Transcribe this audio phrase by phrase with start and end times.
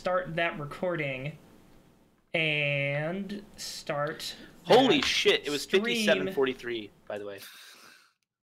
[0.00, 1.32] start that recording
[2.32, 4.34] and start.
[4.62, 5.42] Holy shit!
[5.46, 7.40] It was fifty-seven forty-three, by the way.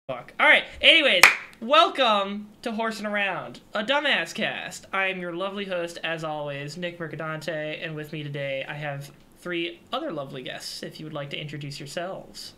[0.08, 0.32] Fuck.
[0.38, 0.62] All right.
[0.80, 1.24] Anyways,
[1.60, 4.86] welcome to Horsing Around, a dumbass cast.
[4.92, 9.81] I'm your lovely host, as always, Nick Mercadante, and with me today I have three
[9.93, 10.85] other lovely guests.
[10.85, 12.53] If you would like to introduce yourselves.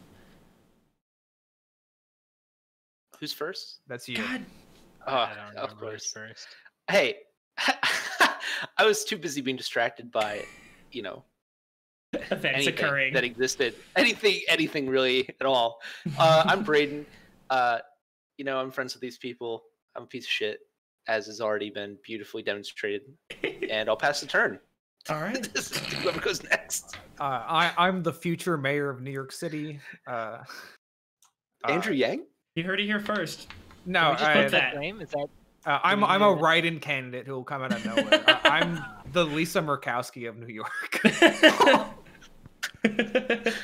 [3.18, 3.78] Who's first?
[3.86, 4.18] That's you.
[4.18, 4.44] God,
[5.06, 6.12] Oh, I don't of course.
[6.12, 6.46] first.
[6.90, 7.16] Hey,
[8.78, 10.44] I was too busy being distracted by,
[10.92, 11.24] you know,
[12.12, 13.14] events anything occurring.
[13.14, 15.80] that existed, anything, anything really at all.
[16.18, 17.06] Uh, I'm Braden.
[17.50, 17.78] Uh,
[18.38, 19.64] you know, I'm friends with these people.
[19.96, 20.58] I'm a piece of shit,
[21.08, 23.02] as has already been beautifully demonstrated.
[23.70, 24.58] And I'll pass the turn.
[25.10, 25.48] All right.
[25.54, 26.96] This is Whoever goes next.
[27.20, 29.78] Uh, I, I'm the future mayor of New York City.
[30.06, 30.38] Uh,
[31.68, 32.24] Andrew uh, Yang.
[32.56, 33.48] You heard it here first.
[33.86, 35.00] No, Can we just I, put put that- that name?
[35.00, 35.28] Is that
[35.66, 38.24] uh, I'm I'm a write-in candidate who will come out of nowhere.
[38.28, 38.78] uh, I'm
[39.12, 41.00] the Lisa Murkowski of New York.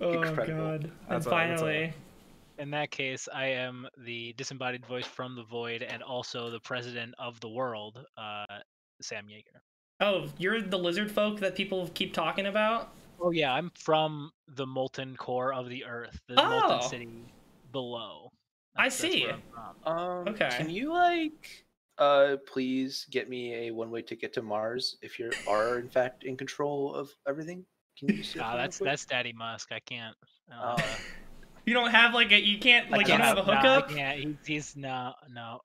[0.00, 0.62] oh Incredible.
[0.64, 0.84] god.
[0.84, 1.32] And That's all- that's all.
[1.32, 1.92] finally,
[2.58, 3.28] in that case?
[3.32, 8.04] I am the disembodied voice from the void, and also the president of the world,
[8.16, 8.44] uh,
[9.00, 9.60] Sam Yeager.
[10.00, 12.92] oh, you're the lizard folk that people keep talking about?
[13.20, 16.48] Oh yeah, I'm from the molten core of the earth, the Oh.
[16.48, 17.08] molten city
[17.72, 18.30] below.
[18.76, 19.24] I That's- that's see.
[19.24, 19.42] where I'm
[19.84, 19.98] from.
[19.98, 20.50] Um, Okay.
[20.56, 21.64] Can you like,
[21.98, 26.36] uh, please get me a one-way ticket to Mars if you are in fact in
[26.36, 27.64] control of everything?
[27.98, 28.16] Can you?
[28.18, 29.70] just do Ah, for that's that's Daddy Musk.
[29.72, 30.16] I can't.
[30.52, 30.96] Uh, Oh.
[31.66, 33.70] You don't have like a you can't I like you don't have a can't- nah,
[33.70, 33.90] I hookup?
[33.90, 34.18] can't.
[34.20, 35.60] He's, he's no no.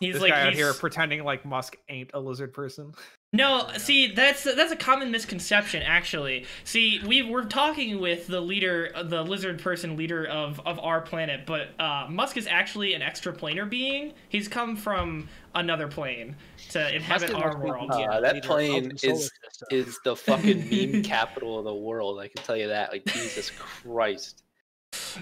[0.00, 2.92] He's this like guy out here pretending like Musk ain't a lizard person.
[3.32, 3.76] No, Yeah.
[3.78, 6.46] see, that's that's a common misconception, actually.
[6.64, 11.46] See, we we're talking with the leader, the lizard person leader of of our planet,
[11.46, 14.14] but uh, Musk is actually an extraplanar being.
[14.28, 16.34] He's come from another plane
[16.70, 17.90] to inhabit our world.
[17.90, 19.30] the, Uh, uh, that plane is-
[19.70, 22.18] is the fucking meme capital of the world.
[22.18, 22.90] I can tell you that.
[22.90, 24.42] Like Jesus Christ.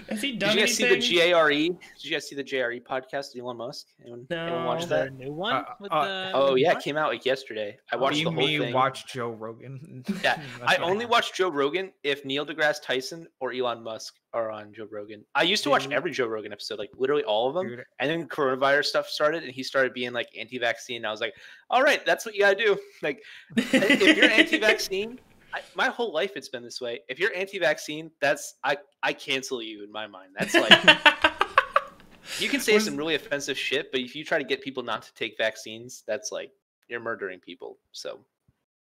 [0.09, 1.01] Has he Did you guys anything?
[1.01, 1.67] see the JRE?
[1.67, 3.87] Did you guys see the JRE podcast with Elon Musk?
[4.01, 4.65] Anyone, anyone No.
[4.67, 5.13] watch Is a that?
[5.13, 5.53] new one?
[5.53, 7.77] Uh, with uh, the, Oh with yeah, it came out like yesterday.
[7.91, 8.73] I watched do you the whole mean thing.
[8.73, 10.03] watch Joe Rogan?
[10.23, 11.09] Yeah, I only happened.
[11.11, 15.25] watch Joe Rogan if Neil deGrasse Tyson or Elon Musk are on Joe Rogan.
[15.33, 15.93] I used to watch Dude.
[15.93, 17.67] every Joe Rogan episode, like literally all of them.
[17.67, 21.03] Dude, And then coronavirus stuff started, and he started being like anti-vaccine.
[21.03, 21.33] I was like,
[21.71, 22.77] all right, that's what you gotta do.
[23.01, 23.21] Like,
[23.57, 25.19] if you're anti-vaccine,
[25.53, 26.99] I, my whole life it's been this way.
[27.09, 30.31] If you're anti-vaccine, that's I I cancel you in my mind.
[30.37, 30.71] That's like
[32.39, 35.01] you can say some really offensive shit, but if you try to get people not
[35.03, 36.51] to take vaccines, that's like
[36.87, 37.77] you're murdering people.
[37.91, 38.19] So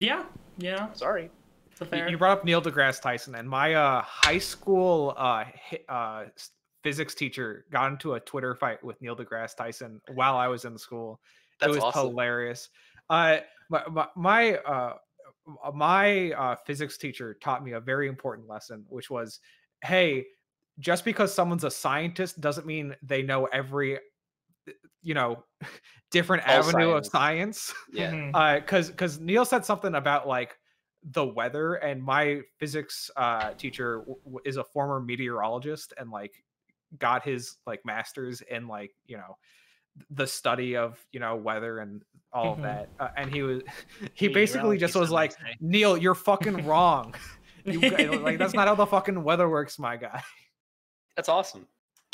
[0.01, 0.25] yeah,
[0.59, 1.31] yeah, sorry.
[1.93, 5.45] You- brought up Neil deGrasse Tyson, and my uh, high school uh,
[5.89, 6.25] uh,
[6.83, 10.79] physics teacher got into a Twitter fight with Neil deGrasse Tyson while I was in
[10.79, 11.21] school.
[11.61, 12.09] That's it was awesome.
[12.09, 12.71] hilarious.
[13.11, 13.39] Uh,
[13.69, 14.95] my my my, uh, uh,
[15.75, 19.41] my uh, physics teacher taught me a very important lesson, which was,
[19.83, 20.25] hey,
[20.79, 23.99] just because someone's a scientist doesn't mean they know every,
[25.03, 25.45] you know,
[26.11, 27.63] different All avenue of science.
[27.63, 28.11] science Yeah.
[28.13, 28.31] Mhm.
[28.35, 30.57] uh because because neil said something about like
[31.13, 36.45] the weather and my physics uh teacher w- w- is a former meteorologist and like
[36.99, 39.37] got his like masters in like you know
[40.11, 42.03] the study of you know weather and
[42.33, 42.57] all Mhm.
[42.59, 43.63] of that uh, and he was
[44.15, 45.57] he basically just was like say.
[45.61, 47.15] neil you're fucking wrong
[47.65, 47.81] you
[48.21, 50.23] like that's not how the fucking weather works my guy
[51.17, 51.67] That's awesome.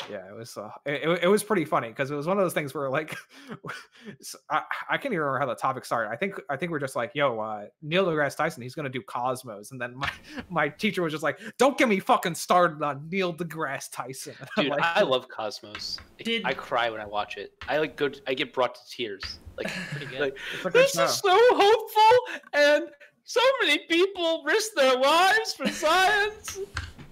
[0.09, 2.43] Yeah it was uh, it, it- it was pretty funny because it was one of
[2.43, 3.15] those things where like
[4.49, 4.63] I
[4.97, 7.39] can't even remember how the topic started i think i think we're just like yo
[7.39, 10.09] uh neil degrasse tyson he's gonna do cosmos and then my
[10.49, 14.63] my teacher was just like don't get me fucking started on neil degrasse tyson I'm
[14.63, 15.99] Dude, like, I love Cosmos.
[16.19, 17.53] I- Did- I cry when I watch it.
[17.67, 18.09] I like go.
[18.27, 19.21] I get brought to tears.
[19.57, 19.71] Like,
[20.19, 21.03] like it's a good this show.
[21.05, 22.85] is so hopeful, and
[23.23, 26.59] so many people risk their lives for science.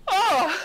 [0.08, 0.60] Oh,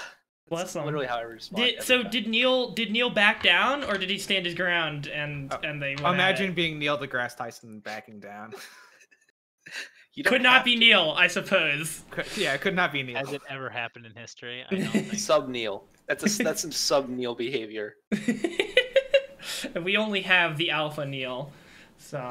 [0.48, 0.84] Bless That's him.
[0.84, 1.64] literally how I respond.
[1.64, 2.10] Did, so time.
[2.12, 5.82] did Neil did Neil back down or did he stand his ground and Uh, and
[5.82, 8.52] they went imagine being neil degrasse tyson backing down
[10.14, 10.78] You could not be to.
[10.80, 14.14] Neil I suppose Could- yeah it could not be neil Has it ever happened in
[14.14, 14.64] history?
[14.70, 15.14] I don't think.
[15.14, 15.84] Sub Neil.
[16.06, 17.96] That's a that's some sub Neil behavior.
[19.74, 21.50] and we only have the alpha Neil
[21.98, 22.30] so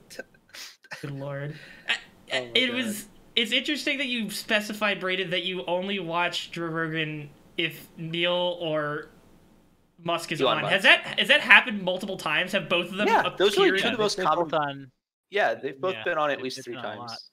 [1.02, 1.54] good lord
[1.88, 1.94] I-
[2.32, 2.76] Oh it God.
[2.76, 8.58] was it's interesting that you specified Braden that you only watch Joe Rogan if Neil
[8.60, 9.10] or
[10.02, 10.72] Musk is Elon on Musk.
[10.72, 13.80] has that has that happened multiple times have both of them Yeah, those are like
[13.82, 14.90] two of the most They're common- both on.
[15.30, 17.08] Yeah, they've both Yeah, been on at least three been on a lot.
[17.08, 17.30] times.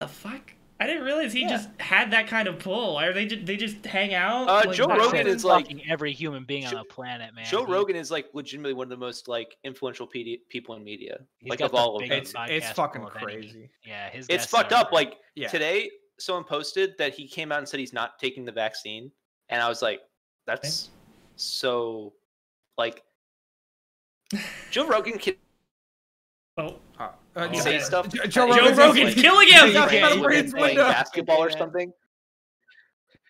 [0.00, 1.48] the fuck I didn't realize he Yeah.
[1.50, 2.96] just had that kind of pull.
[2.96, 4.48] Are they just they just hang out?
[4.48, 7.44] Uh, Like, Joe Rogan is like- every human being on the planet, man.
[7.44, 11.18] Joe Rogan is like legitimately one of the most like influential PD- people in media,
[11.38, 12.10] he's like of all of them.
[12.18, 13.70] It's it's fucking full of any- crazy.
[13.86, 14.92] Yeah, his It's fucked are- up.
[14.92, 15.48] Like Yeah.
[15.48, 15.88] today,
[16.18, 19.12] someone posted that he came out and said he's not taking the vaccine,
[19.52, 20.00] and I was like,
[20.46, 20.90] that's
[21.36, 22.12] so
[22.78, 23.02] like
[24.70, 25.34] Joe Rogan can
[26.58, 27.78] Oh, uh, Oh, say okay.
[27.80, 28.08] stuff.
[28.12, 29.70] Joe that Joe Rogan's Rogan's like- killing him.
[29.72, 31.58] yeah, like, yeah, women Rogan's playing basketball or Yeah.
[31.58, 31.92] something.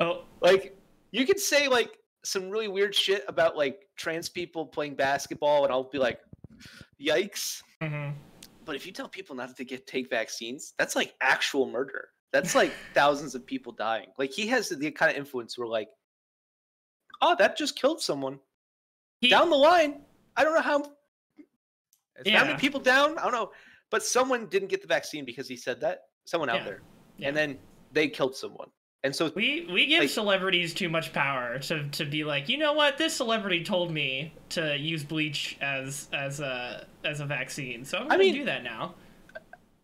[0.00, 0.76] Oh, Like
[1.12, 5.72] you could say like some really weird shit about like trans people playing basketball, and
[5.72, 6.20] I'll be like,
[7.00, 7.62] yikes.
[7.82, 8.14] mhm.
[8.64, 12.08] But if you tell people not to get take vaccines, that's like actual murder.
[12.32, 14.08] That's like thousands of people dying.
[14.18, 15.88] Like he has the kind of influence where like,
[17.22, 18.38] oh, that just killed someone.
[19.20, 20.02] He- Down the line,
[20.36, 20.92] I don't know how
[22.24, 22.38] Yeah.
[22.38, 23.18] how many people down.
[23.18, 23.52] I don't know,
[23.90, 26.08] but someone didn't get the vaccine because he said that.
[26.24, 26.64] Someone out Yeah.
[26.64, 26.82] there,
[27.18, 27.28] Yeah.
[27.28, 27.58] and then
[27.92, 28.70] they killed someone.
[29.04, 32.56] And so We we give Like- celebrities too much power to, to be like, you
[32.58, 32.98] know what?
[32.98, 38.04] This celebrity told me to use bleach as as a as a vaccine, so I'm
[38.06, 38.94] I gonna mean- do that now.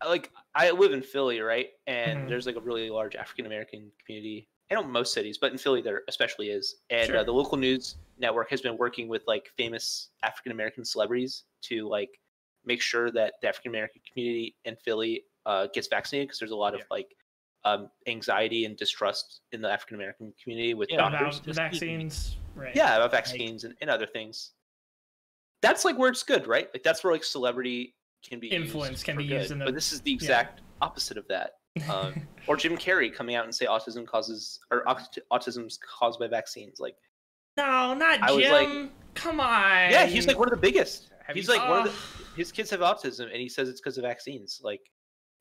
[0.07, 1.71] like I live in Philly, right?
[1.89, 2.29] And Mhm.
[2.29, 4.49] there's like a really large African American community.
[4.71, 6.77] I don't most cities, but in Philly there especially is.
[6.91, 7.19] And Sure.
[7.19, 11.89] uh, the local news network has been working with like famous African American celebrities to
[11.89, 12.21] like
[12.65, 16.57] make sure that the African American community in Philly uh, gets vaccinated because there's a
[16.57, 17.15] lot of like
[17.65, 21.39] um, anxiety and distrust in the African American community with Yeah, doctors.
[21.41, 22.75] About vaccines, right?
[22.75, 24.53] Yeah, about vaccines and, and other things.
[25.63, 26.69] That's like where it's good, right?
[26.75, 29.93] Like that's where like celebrity can be Influence can be used in the- But this
[29.93, 31.53] is the exact opposite of that.
[31.91, 36.27] Um, or Jim Carrey coming out and say autism causes or aut- autism's caused by
[36.29, 36.81] vaccines.
[36.81, 36.97] Like,
[37.57, 38.53] no, not I was Jim.
[38.53, 39.91] like- Come on.
[39.91, 41.11] yeah, he's like one of the biggest.
[41.27, 43.81] Have He's you like one of the his kids have autism, and he says it's
[43.81, 44.61] because of vaccines.
[44.63, 44.81] Like,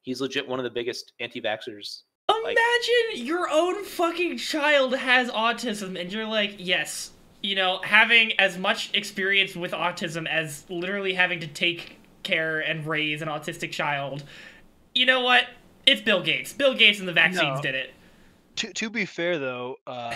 [0.02, 2.02] he's legit one of the biggest anti-vaxxers.
[2.28, 7.12] like- Imagine your own fucking child has autism and you're like, yes,
[7.44, 12.86] you know, having as much experience with autism as literally having to take care and
[12.88, 14.24] raise an autistic child.
[14.96, 15.46] You know what?
[15.88, 16.54] It's Bill Gates.
[16.54, 17.62] Bill Gates and the vaccines No.
[17.62, 17.94] did it.
[18.58, 20.14] To to be fair though, uh,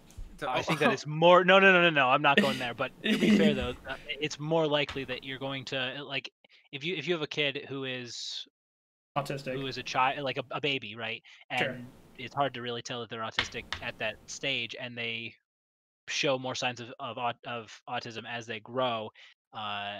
[0.48, 1.44] I think that it's more.
[1.44, 2.08] No, no, no, no, no.
[2.08, 2.72] I'm not going there.
[2.74, 6.30] But to be fair though, uh, it's more likely that you're going to like
[6.72, 8.46] if you if you have a kid who is
[9.16, 9.54] Autistic.
[9.54, 11.22] who is a child like a, a baby, right?
[11.50, 11.76] And Sure.
[12.18, 15.34] it's hard to really tell that they're autistic at that stage, and they
[16.08, 19.10] show more signs of of, of autism as they grow.
[19.52, 19.98] Uh,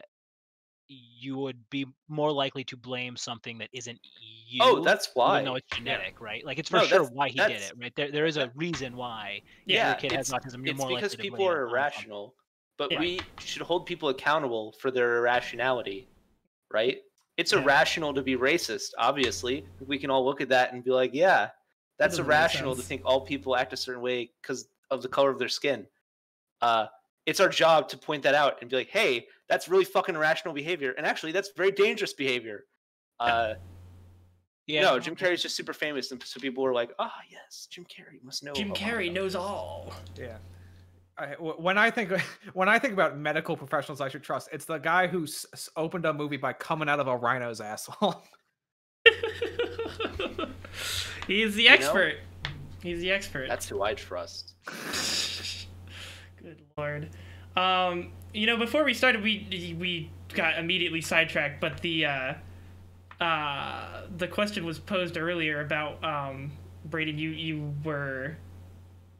[0.88, 4.00] you would be more likely to blame something that isn't
[4.48, 4.60] you.
[4.62, 5.34] Oh, that's why.
[5.40, 6.44] Even though it's genetic, right?
[6.44, 7.94] Like it's for No, sure why he did it, right?
[7.94, 9.42] There, there is a reason why.
[9.66, 10.64] Yeah, your kid has autism.
[10.64, 11.70] You're It's more because people are it on something.
[11.70, 12.34] irrational,
[12.78, 13.00] but Yeah.
[13.00, 16.08] we should hold people accountable for their irrationality,
[16.72, 17.02] right?
[17.36, 17.58] It's Yeah.
[17.60, 18.90] irrational to be racist.
[18.98, 21.50] Obviously, we can all look at that and be like, "Yeah,
[21.98, 25.30] that's doesn't irrational to think all people act a certain way because of the color
[25.30, 25.86] of their skin."
[26.62, 26.86] Uh,
[27.28, 30.54] it's our job to point that out and be like, "Hey, that's really fucking irrational
[30.54, 32.64] behavior, and actually, that's very dangerous behavior."
[33.20, 33.54] Uh,
[34.66, 34.82] Yeah.
[34.82, 38.22] no, Jim Carrey's just super famous, and so people were like, "Ah, yes, Jim Carrey
[38.22, 39.92] must know." Jim Carrey knows all.
[40.18, 40.38] Yeah.
[41.16, 42.12] I, w- when I think
[42.54, 45.68] when I think about medical professionals I should trust, it's the guy who s- s-
[45.76, 48.22] opened a movie by coming out of a rhino's asshole.
[51.26, 51.74] He's the You know?
[51.74, 52.14] expert.
[52.82, 53.48] He's the expert.
[53.48, 54.54] That's who I trust.
[56.78, 57.08] Good lord.
[57.56, 62.34] Um, you know, before we started, we we got immediately sidetracked, but the uh,
[63.20, 66.52] uh, the question was posed earlier about um,
[66.84, 67.18] Braden.
[67.18, 68.36] You you were.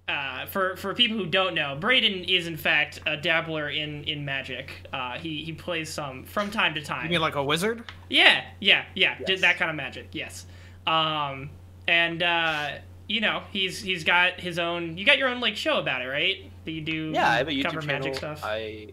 [0.06, 4.25] Uh, for for people who don't know, Braden is in fact a dabbler in in
[4.25, 4.71] magic.
[4.90, 7.04] Uh, he he plays some from time to time.
[7.04, 7.85] You mean like a wizard?
[8.09, 9.18] Yeah, yeah, yeah.
[9.26, 10.09] Did that kind of magic.
[10.12, 10.47] Yes.
[10.87, 11.50] Um,
[11.87, 12.71] and uh,
[13.06, 14.97] you know, he's he's got his own.
[14.97, 16.48] You got your own like show about it, right?
[16.68, 17.10] That you do.
[17.14, 18.00] Yeah, I have a YouTube cover channel.
[18.00, 18.40] magic stuff.
[18.44, 18.88] I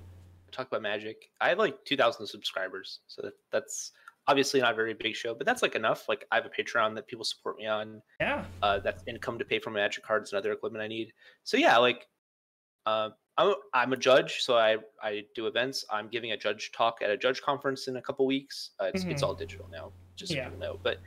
[0.54, 1.30] talk about magic.
[1.42, 3.92] I have like 2,000 subscribers, so that, that's
[4.28, 6.08] obviously not a very big show, but that's like enough.
[6.08, 8.02] Like I have a Patreon that people support me on.
[8.22, 8.46] yeah.
[8.64, 11.12] Uh, that's income to pay for my magic cards and other equipment I need.
[11.44, 12.08] So yeah, like
[12.86, 15.84] uh, I'm I'm a judge, so I I do events.
[15.92, 18.70] I'm giving a judge talk at a judge conference in a couple weeks.
[18.80, 19.28] Uh, it's it's Mhm.
[19.28, 20.46] all digital now, just so Yeah.
[20.46, 20.80] people know.
[20.82, 21.00] But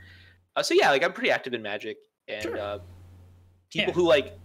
[0.55, 1.97] uh, so yeah, like I'm pretty active in magic,
[2.27, 2.59] and Sure.
[2.59, 2.77] uh,
[3.71, 3.93] people Yeah.
[3.95, 4.37] who like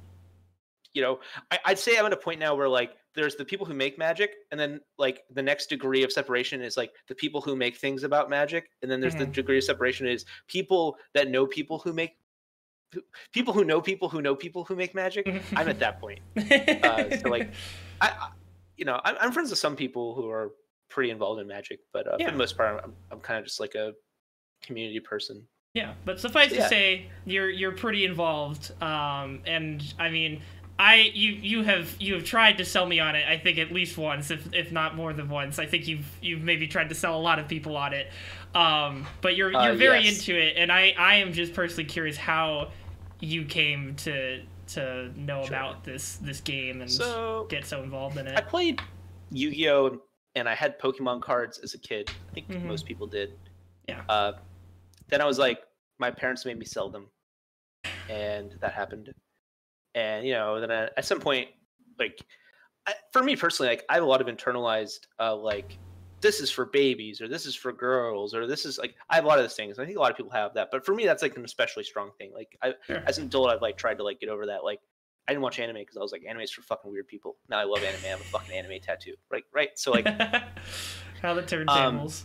[0.94, 1.18] you know
[1.50, 3.98] I, i'd say i'm at a point now where like there's the people who make
[3.98, 7.76] magic and then like the next degree of separation is like the people who make
[7.76, 9.32] things about magic and then there's the Mhm.
[9.34, 12.16] degree of separation is people that know people who make
[13.32, 16.20] people who know people who know people who make magic i'm at that point
[16.82, 17.52] uh, so, like,
[18.00, 18.28] I, I
[18.76, 20.52] you know I'm, I'm friends with some people who are
[20.88, 22.26] pretty involved in magic but uh, Yeah.
[22.26, 23.92] for the most part i'm, I'm kind of just like a
[24.62, 26.62] community person Yeah, but suffice Yeah.
[26.62, 28.70] to say, you're you're pretty involved.
[28.80, 30.40] Um, and I mean,
[30.78, 33.26] I you you have you have tried to sell me on it.
[33.28, 35.58] I think at least once, if if not more than once.
[35.58, 38.10] I think you've you've maybe tried to sell a lot of people on it.
[38.54, 40.18] Um, but you're Uh, you're very yes.
[40.18, 42.72] into it, and I I am just personally curious how
[43.20, 45.48] you came to to know Sure.
[45.56, 48.36] about this this game and So get so involved in it.
[48.36, 48.80] I played
[49.30, 50.00] Yu-Gi-Oh
[50.36, 52.10] and I had Pokemon cards as a kid.
[52.30, 52.64] I think Mhm.
[52.64, 53.38] most people did.
[53.88, 54.02] Yeah.
[54.08, 54.32] Uh,
[55.08, 55.62] then I was like,
[55.98, 57.08] my parents made me sell them,
[58.08, 59.14] and that happened.
[59.94, 61.48] And you know, then I, at some point,
[61.98, 62.20] like,
[62.86, 65.78] I, for me personally, like I have a lot of internalized, uh, like,
[66.20, 69.24] this is for babies, or this is for girls, or this is like I have
[69.24, 69.78] a lot of those things.
[69.78, 71.84] I think a lot of people have that, but for me, that's like an especially
[71.84, 72.32] strong thing.
[72.34, 73.02] Like, I Sure.
[73.06, 74.64] as an adult, I've like tried to like get over that.
[74.64, 74.80] Like,
[75.28, 77.36] I didn't watch anime because I was like, anime's for fucking weird people.
[77.48, 78.04] Now I love anime.
[78.04, 79.14] I have a fucking anime tattoo.
[79.30, 79.70] Right, right.
[79.78, 80.06] So like,
[81.22, 82.24] how the turntables.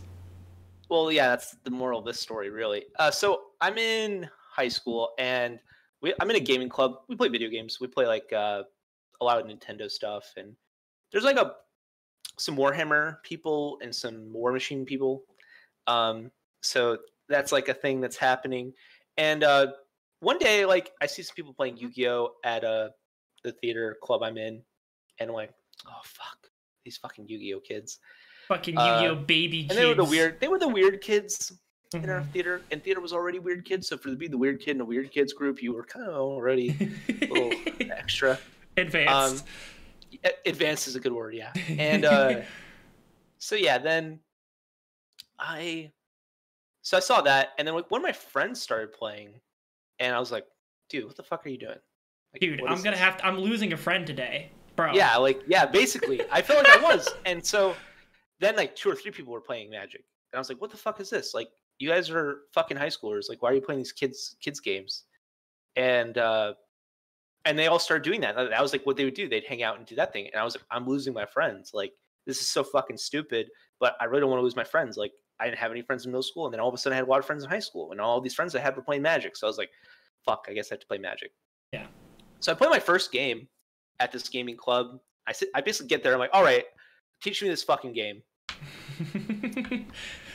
[0.90, 2.84] well, yeah, that's the moral of this story, really.
[2.98, 5.58] Uh, so I'm in high school and
[6.02, 7.00] we, I'm in a gaming club.
[7.08, 7.78] We play video games.
[7.80, 8.62] We play like uh,
[9.20, 10.54] a lot of Nintendo stuff, and
[11.12, 11.54] there's like a
[12.38, 15.24] some Warhammer people and some War Machine people.
[15.86, 16.30] Um,
[16.62, 18.72] so that's like a thing that's happening.
[19.16, 19.68] And uh,
[20.20, 22.88] one day, like I see some people playing Yu-Gi-Oh at uh,
[23.44, 24.62] the theater club I'm in,
[25.18, 25.52] and I'm like,
[25.86, 26.48] oh fuck,
[26.84, 27.98] these fucking Yu-Gi-Oh kids.
[28.48, 29.72] Fucking uh, Yu-Gi-Oh baby kids.
[29.72, 30.40] And they were the weird.
[30.40, 31.52] They were the weird kids
[31.92, 32.32] in our Mhm.
[32.32, 33.88] theater, and theater was already weird kids.
[33.88, 36.06] So for to be the weird kid in a weird kids group, you were kind
[36.06, 36.70] of already
[37.08, 37.52] a little
[37.92, 38.38] extra.
[38.76, 39.44] Advanced.
[40.24, 41.52] A- Advanced is a good word, yeah.
[41.68, 42.42] And uh,
[43.38, 44.20] so yeah, then
[45.38, 45.92] I
[46.82, 49.40] so I saw that, and then like one of my friends started playing,
[49.98, 50.46] and I was like,
[50.88, 51.78] dude, what the fuck are you doing?
[52.32, 53.26] Like, Dude, I'm gonna this?" have to.
[53.26, 54.92] I'm losing a friend today, bro.
[54.94, 57.74] Yeah, like yeah, basically, I felt like I was, and so
[58.38, 60.76] then like two or three people were playing Magic, and I was like, "What the
[60.76, 61.34] fuck is this?
[61.34, 61.48] Like,
[61.80, 63.28] you guys are fucking high schoolers.
[63.28, 65.04] Like, why are you playing these kids kids games?"
[65.76, 66.54] And uh,
[67.44, 68.36] and they all started doing that.
[68.36, 69.28] That was like what they would do.
[69.28, 71.72] They'd hang out and do that thing, and I was like, "I'm losing my friends.
[71.74, 71.92] Like,
[72.26, 73.48] this is so fucking stupid."
[73.80, 74.98] But I really don't want to lose my friends.
[74.98, 76.92] Like, I didn't have any friends in middle school, and then all of a sudden
[76.92, 78.76] I had a lot of friends in high school, and all these friends I had
[78.76, 79.36] were playing Magic.
[79.36, 79.70] So I was like,
[80.26, 81.32] "Fuck, I guess I have to play Magic."
[81.72, 81.86] Yeah.
[82.40, 83.48] So I played my first game
[84.00, 84.98] at this gaming club.
[85.26, 86.12] I sit, I basically get there.
[86.12, 86.64] I'm like, all right,
[87.22, 88.22] teach me this fucking game.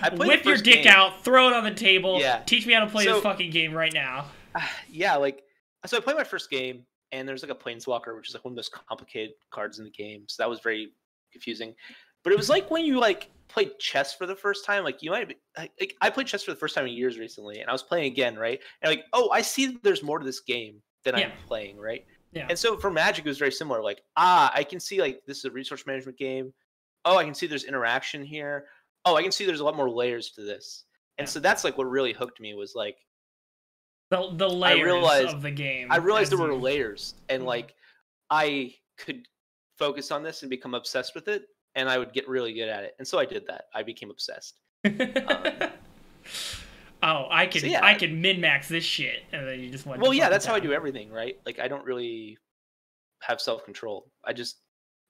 [0.02, 0.88] I Whip your dick game.
[0.88, 2.20] out, throw it on the table.
[2.20, 2.42] Yeah.
[2.46, 4.26] Teach me how to play this fucking game right now.
[4.90, 5.44] yeah, like
[5.86, 8.52] so I played my first game, and there's like a planeswalker, which is like one
[8.52, 10.24] of the most complicated cards in the game.
[10.28, 10.94] So that was very
[11.32, 11.76] confusing.
[12.24, 14.84] But it was like when you like played chess for the first time.
[14.84, 17.18] Like you might be, like like, I played chess for the first time in years
[17.18, 18.60] recently, and I was playing again, right?
[18.82, 21.26] And like, oh, I see there's more to this game than Yeah.
[21.26, 22.06] I'm playing, right?
[22.32, 22.48] Yeah.
[22.50, 23.82] And so for Magic, it was very similar.
[23.82, 26.54] Like, ah, I can see like this is a resource management game.
[27.06, 28.66] Oh, I can see there's interaction here.
[29.06, 30.86] Oh, I can see there's a lot more layers to this.
[31.20, 32.98] And so that's like what really hooked me was like
[34.10, 35.92] The the layers realized- of the game.
[35.92, 37.48] I realized there were you- layers, and Mhm.
[37.48, 37.76] like
[38.30, 39.28] I could
[39.78, 42.84] focus on this and become obsessed with it, and I would get really good at
[42.84, 42.96] it.
[43.00, 43.66] And so I did that.
[43.74, 44.60] I became obsessed.
[44.86, 44.92] oh,
[47.30, 47.84] I can yeah.
[47.86, 50.02] I can min max this shit, and then you just went.
[50.02, 51.40] Well, yeah, that's how I do everything, right?
[51.46, 52.38] Like I don't really
[53.22, 54.12] have self control.
[54.24, 54.58] I just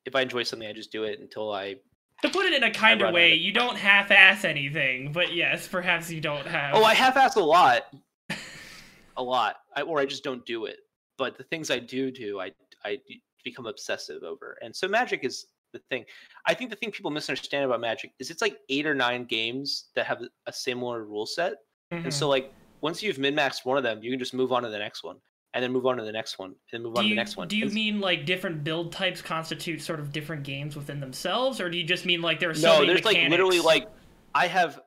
[0.05, 1.75] if I enjoy something, I just do it until I.
[2.21, 6.09] To put it in a kind of way, you don't half-ass anything, but yes, perhaps
[6.09, 6.75] you don't have.
[6.75, 7.93] Oh, I half-ass a lot,
[9.17, 10.77] a lot, I, or I just don't do it.
[11.17, 12.51] But the things I do do, I
[12.83, 12.99] I
[13.43, 14.57] become obsessive over.
[14.61, 16.05] And so Magic is the thing.
[16.47, 19.89] I think the thing people misunderstand about Magic is it's like eight or nine games
[19.95, 21.53] that have a similar rule set.
[21.93, 22.05] Mhm.
[22.05, 24.63] And so like once you've min maxed one of them, you can just move on
[24.63, 25.17] to the next one,
[25.55, 27.37] and then move on to the next one, and then move on to the next
[27.37, 27.47] one.
[27.47, 31.59] do you And- mean like different build types constitute sort of different games within themselves,
[31.61, 33.65] or do you just mean like there are so no, many there's like literally mechanics?
[33.65, 33.87] like
[34.35, 34.81] I have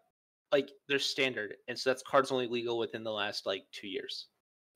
[0.52, 4.26] like there's standard, and so that's cards only legal within the last like two years.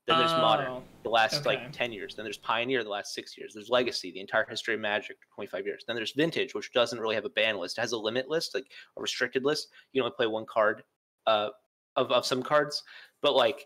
[0.05, 1.45] Then there's modern, Oh, the last okay.
[1.45, 2.15] like ten years.
[2.15, 3.53] Then there's pioneer, the last six years.
[3.53, 5.85] There's legacy, the entire history of Magic, 25 years.
[5.87, 7.77] Then there's vintage, which doesn't really have a ban list.
[7.77, 8.65] It has a limit list, like
[8.97, 9.69] a restricted list.
[9.93, 10.83] You can only play one card
[11.25, 11.49] uh,
[11.95, 12.83] of of some cards,
[13.21, 13.65] but like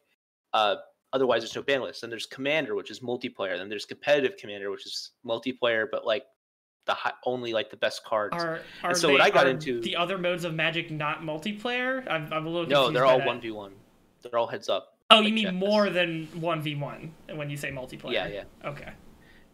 [0.54, 0.76] uh,
[1.14, 2.02] otherwise there's no ban list.
[2.02, 3.58] Then there's commander, which is multiplayer.
[3.58, 6.26] Then there's competitive commander, which is multiplayer, but like
[6.86, 8.36] the high, only like the best cards.
[8.38, 12.10] Are are so they, what I got into- the other modes of Magic not multiplayer?
[12.10, 13.74] I'm, I'm a little No, they're all one v one.
[14.22, 14.98] They're all heads up.
[15.10, 18.12] Oh, you mean more than one v one when you say multiplayer?
[18.14, 18.92] Yeah, yeah, Okay.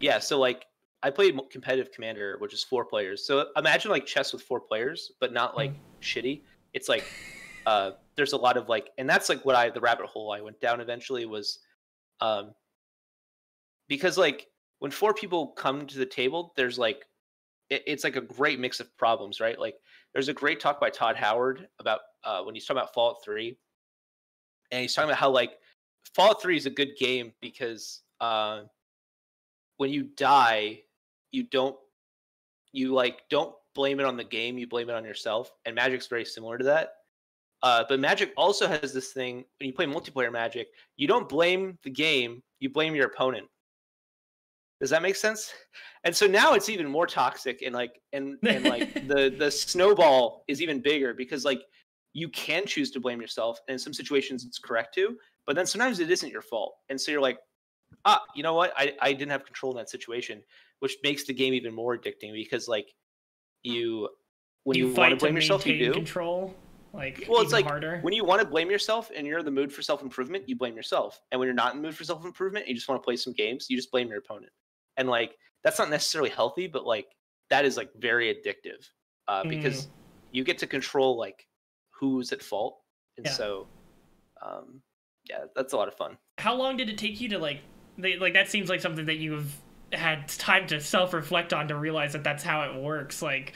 [0.00, 0.18] yeah.
[0.18, 0.64] So like,
[1.02, 3.24] I played competitive commander, which is four players.
[3.26, 6.42] So imagine like chess with four players, but not like shitty.
[6.72, 7.04] It's like,
[7.66, 10.40] uh, there's a lot of like, and that's like what I the rabbit hole I
[10.40, 11.60] went down eventually was,
[12.20, 12.52] um,
[13.88, 17.04] because like when four people come to the table, there's like,
[17.70, 19.58] it, it's like a great mix of problems, right?
[19.58, 19.76] Like,
[20.12, 23.58] there's a great talk by Todd Howard about uh, when he's talking about Fallout Three,
[24.70, 25.58] and he's talking about how like
[26.14, 28.62] Fallout 3 is a good game because uh,
[29.78, 30.80] when you die,
[31.32, 31.76] you don't
[32.72, 35.50] you like don't blame it on the game, you blame it on yourself.
[35.64, 36.92] And Magic's very similar to that.
[37.64, 40.68] Uh, but Magic also has this thing when you play multiplayer Magic,
[40.98, 43.46] you don't blame the game, you blame your opponent.
[44.82, 45.50] Does that make sense?
[46.04, 50.44] And so now it's even more toxic and like and and like the the snowball
[50.46, 51.62] is even bigger because like
[52.12, 55.16] you can choose to blame yourself and in some situations it's correct to,
[55.46, 56.74] but then sometimes it isn't your fault.
[56.90, 57.38] And so you're like,
[58.04, 58.74] ah, you know what?
[58.76, 60.42] I, I didn't have control in that situation,
[60.80, 62.92] which makes the game even more addicting because like
[63.62, 64.10] you
[64.64, 65.92] when you, you want to fight blame yourself, you do.
[65.94, 66.54] control.
[66.94, 67.98] Like Well, it's like harder.
[68.02, 70.56] when you want to blame yourself and you're in the mood for self improvement, you
[70.56, 71.20] blame yourself.
[71.32, 73.04] And when you're not in the mood for self improvement, and you just want to
[73.04, 74.52] play some games, you just blame your opponent.
[74.96, 77.08] And like that's not necessarily healthy, but like
[77.50, 78.86] that is like very addictive
[79.28, 79.48] uh, Mm.
[79.50, 79.88] because
[80.30, 81.46] you get to control like
[81.90, 82.78] who's at fault,
[83.16, 83.32] and Yeah.
[83.32, 83.66] so
[84.42, 84.80] um,
[85.28, 86.16] yeah, that's a lot of fun.
[86.38, 87.60] How long did it take you to like?
[87.98, 89.54] They, like that seems like something that you've
[89.92, 93.22] had time to self-reflect on to realize that that's how it works.
[93.22, 93.52] Like,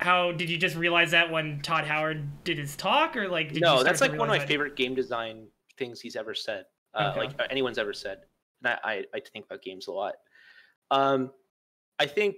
[0.00, 3.48] how did you just realize that when Todd Howard did his talk, or like?
[3.48, 6.34] Did you no, that's like one of my that- favorite game design things he's ever
[6.34, 6.64] said.
[6.94, 7.20] Uh, Okay.
[7.20, 8.18] Like anyone's ever said.
[8.64, 10.14] And I, I to think about games a lot.
[10.90, 11.30] Um,
[11.98, 12.36] I think.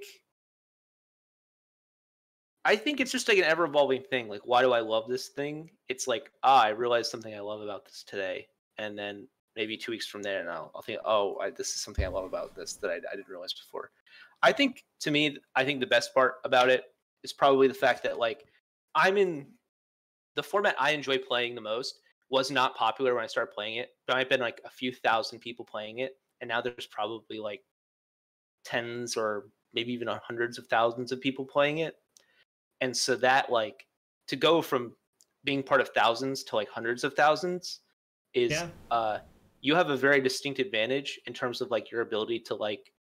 [2.64, 4.28] I think it's just like an ever evolving thing.
[4.28, 5.68] Like, why do I love this thing?
[5.88, 8.46] It's like, ah, I realized something I love about this today,
[8.78, 9.26] and then
[9.56, 12.08] maybe two weeks from there, and I'll, I'll think, oh, I, this is something I
[12.08, 13.90] love about this that I, I didn't realize before.
[14.44, 16.84] I think to me, I think the best part about it
[17.24, 18.46] is probably the fact that like
[18.94, 19.46] I'm in
[20.34, 22.00] the format I enjoy playing the most
[22.30, 23.90] was not popular when I started playing it.
[24.06, 27.38] There might have been like a few thousand people playing it, and now there's probably
[27.38, 27.62] like
[28.64, 31.96] tens or maybe even hundreds of thousands of people playing it.
[32.80, 33.86] And so that like
[34.28, 34.94] to go from
[35.44, 37.80] being part of thousands to like hundreds of thousands
[38.34, 38.68] is Yeah.
[38.90, 39.18] uh
[39.60, 42.92] you have a very distinct advantage in terms of like your ability to like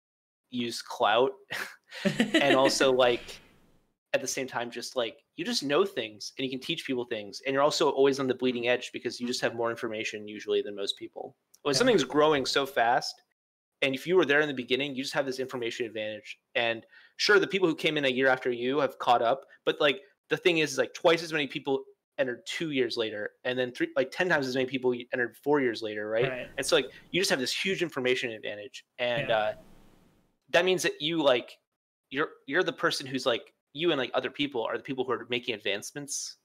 [0.49, 1.31] use clout
[2.35, 3.39] and also like
[4.13, 7.05] at the same time just like you just know things and you can teach people
[7.05, 10.27] things and you're also always on the bleeding edge because you just have more information
[10.27, 11.77] usually than most people when Yeah.
[11.77, 13.21] something's growing so fast
[13.81, 16.85] and if you were there in the beginning you just have this information advantage and
[17.17, 20.01] sure the people who came in a year after you have caught up but like
[20.29, 21.83] the thing is, is like twice as many people
[22.17, 25.61] entered two years later and then three like 10 times as many people entered four
[25.61, 26.47] years later right, Right.
[26.57, 29.37] and so like you just have this huge information advantage and Yeah.
[29.37, 29.51] uh
[30.49, 31.57] that means that you like
[32.09, 35.11] you're you're the person who's like you and like other people are the people who
[35.11, 36.37] are making advancements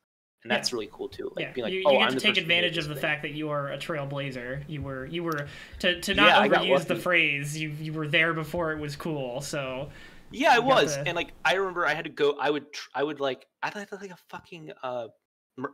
[0.45, 0.57] and Yeah.
[0.59, 2.45] that's really cool too like yeah, being like you, oh get I'm to take person
[2.45, 4.63] who made advantage of the thing." fact that you are a trailblazer.
[4.69, 5.49] You were, you were
[5.81, 7.59] to, to not got overuse the phrase.
[7.61, 9.41] You you were there before it was cool.
[9.41, 9.89] So
[10.31, 13.03] yeah i was and like i remember i had to go i would tr- i
[13.03, 15.07] would like i had like a fucking uh,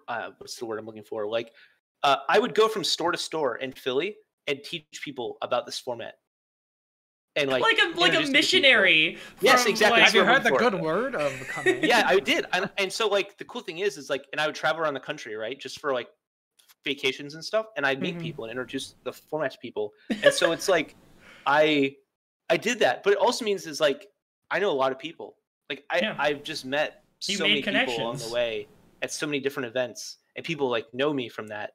[0.08, 1.50] uh what's the word i'm looking for like
[2.02, 5.78] uh i would go from store to store in philly and teach people about this
[5.78, 6.14] format
[7.36, 9.18] and like like, a like a introduce them missionary.
[9.40, 10.00] Yes, exactly.
[10.00, 11.82] like- Have you what I'm heard the good word of coming?
[11.82, 14.46] yeah i did and, and so like the cool thing is is like and i
[14.46, 16.08] would travel around the country right just for like
[16.84, 18.22] vacations and stuff and i'd meet Mhm.
[18.22, 19.92] people and introduce the format to people
[20.22, 20.96] and so it's like
[21.46, 21.94] i
[22.50, 24.08] i did that but it also means is like
[24.50, 25.36] i know a lot of people
[25.70, 26.16] like i Yeah.
[26.18, 28.66] i've just met You so many people along the way
[29.00, 31.74] at so many different events and people like know me from that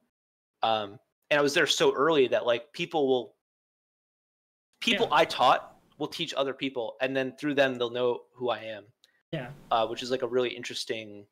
[0.61, 0.99] um
[1.31, 3.35] and i was there so early that like people will
[4.79, 8.59] people i taught will teach other people and then through them they'll know who i
[8.59, 8.83] am
[9.31, 9.49] Yeah.
[9.71, 11.25] uh, which is like a really interesting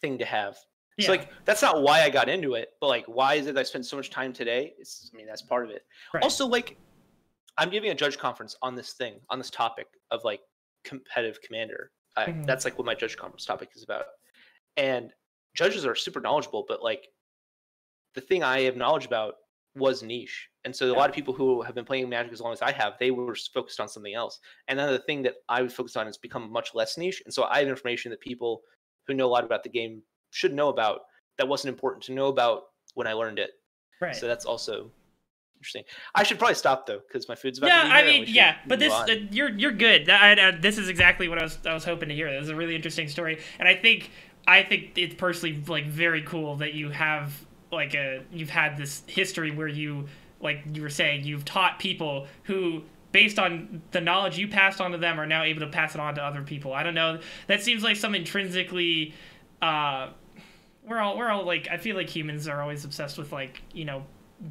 [0.00, 0.56] thing to have.
[0.96, 1.06] Yeah.
[1.06, 3.62] So like that's not why I got into it, but like why is it I
[3.62, 4.74] spend so much time today?
[4.78, 5.82] It's I mean that's part of it.
[6.12, 6.22] Right.
[6.22, 6.76] Also like
[7.56, 10.40] I'm giving a judge conference on this thing on this topic of like
[10.84, 11.90] competitive commander.
[12.16, 12.46] I, Mhm.
[12.46, 14.04] That's like what my judge conference topic is about.
[14.76, 15.12] And
[15.54, 17.08] judges are super knowledgeable, but like
[18.14, 19.34] the thing I have knowledge about
[19.76, 20.48] was niche.
[20.64, 22.72] And so a lot of people who have been playing Magic as long as I
[22.72, 24.40] have, they were focused on something else.
[24.68, 27.22] And then the thing that I was focused on has become much less niche.
[27.24, 28.62] And so I have information that people
[29.06, 31.00] who know a lot about the game should know about
[31.38, 32.62] that wasn't important to know about
[32.94, 33.50] when I learned it.
[34.00, 34.14] right.
[34.14, 34.90] So that's also
[35.58, 35.84] interesting.
[36.14, 38.56] I should probably stop though because my food's about yeah, to be I mean, yeah,
[38.66, 40.06] but this uh, you're you're good.
[40.06, 42.30] That, I, uh, this is exactly what I was I was hoping to hear.
[42.30, 44.10] This is a really interesting story, and I think
[44.46, 47.32] I think it's personally like very cool that you have
[47.74, 50.06] like a you've had this history where you
[50.40, 52.82] like you were saying you've taught people who
[53.12, 56.00] based on the knowledge you passed on to them are now able to pass it
[56.00, 56.72] on to other people.
[56.72, 57.20] I don't know.
[57.46, 59.14] That seems like some intrinsically
[59.62, 60.10] uh
[60.86, 63.84] we're all we're all like I feel like humans are always obsessed with like, you
[63.84, 64.04] know,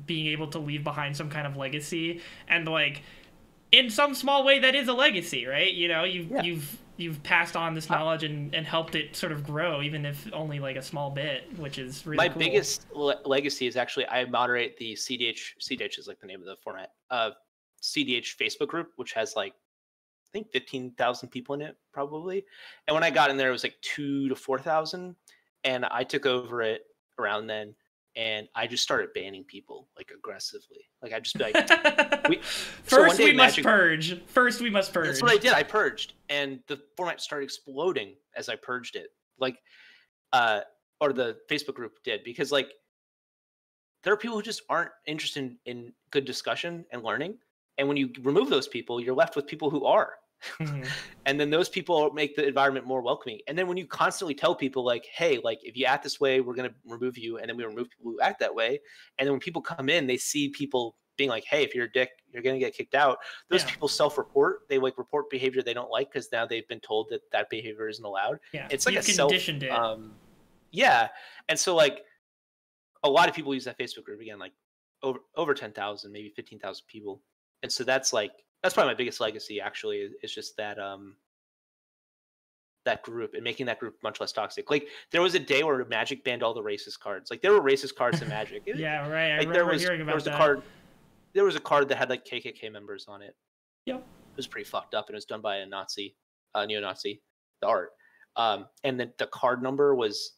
[0.05, 3.03] being able to leave behind some kind of legacy and like
[3.73, 5.73] in some small way that is a legacy, right?
[5.73, 6.43] You know, you've Yeah.
[6.43, 10.31] you've you've passed on this knowledge and, and helped it sort of grow, even if
[10.31, 12.37] only like a small bit, which is really my cool.
[12.39, 15.53] biggest le- legacy is actually I moderate the CDH.
[15.59, 16.91] CDH is like the name of the format.
[17.09, 17.31] Uh,
[17.81, 22.45] CDH Facebook group, which has like I think fifteen thousand people in it probably.
[22.87, 25.15] And when I got in there, it was like two to four thousand,
[25.63, 26.83] and I took over it
[27.19, 27.73] around then,
[28.15, 30.85] and I just started banning people like aggressively.
[31.01, 31.55] Like I just be like.
[32.29, 32.41] we-
[32.87, 34.21] so First, day we must Magic- purge.
[34.27, 35.07] First, we must purge.
[35.07, 35.53] That's what I did.
[35.53, 39.07] I purged, and the format started exploding as I purged it.
[39.39, 39.57] Like,
[40.31, 40.61] uh,
[41.01, 42.69] or the Facebook group did because like
[44.03, 47.37] there are people who just aren't interested in, in good discussion and learning,
[47.77, 50.13] and when you remove those people, you're left with people who are,
[50.59, 50.93] Mhm.
[51.25, 53.39] and then those people make the environment more welcoming.
[53.47, 56.41] And then when you constantly tell people like, "Hey, like if you act this way,
[56.41, 58.79] we're gonna remove you," and then we remove people who act that way,
[59.17, 61.91] and then when people come in, they see people being like, "Hey, if you're a
[61.91, 63.71] dick, you're gonna get kicked out." those Yeah.
[63.71, 67.21] people self-report they like report behavior they don't like because now they've been told that
[67.31, 69.81] that behavior isn't allowed Yeah, it's like you've a self conditioned it.
[69.81, 70.19] um
[70.71, 71.09] yeah
[71.49, 72.03] and so like
[73.03, 74.53] a lot of people use that facebook group again like
[75.01, 77.23] over over 10,000 maybe 15,000 people
[77.61, 78.31] and so that's like
[78.63, 81.15] that's probably my biggest legacy actually is, is just that um
[82.85, 85.85] that group and making that group much less toxic like there was a day where
[85.85, 89.31] magic banned all the racist cards like there were racist cards in magic yeah, right.
[89.31, 90.33] I like remember there was hearing there was that.
[90.33, 90.61] a card
[91.33, 93.35] there was a card that had like KKK members on it.
[93.87, 93.97] Yep.
[94.01, 96.15] It was pretty fucked up and it was done by a Nazi,
[96.53, 97.23] uh, neo-Nazi,
[97.61, 97.89] the art.
[98.35, 100.33] Um, and then the card number was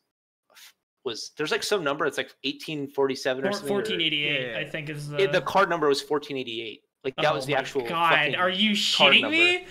[1.04, 3.72] was there's like some number it's like 1847 or Four- something.
[3.72, 4.58] or- 1488, Yeah.
[4.60, 5.18] I think is the.
[5.24, 6.82] it- the card number was 1488.
[7.06, 7.82] Like that Oh was the actual.
[7.88, 9.66] God, are you shitting me?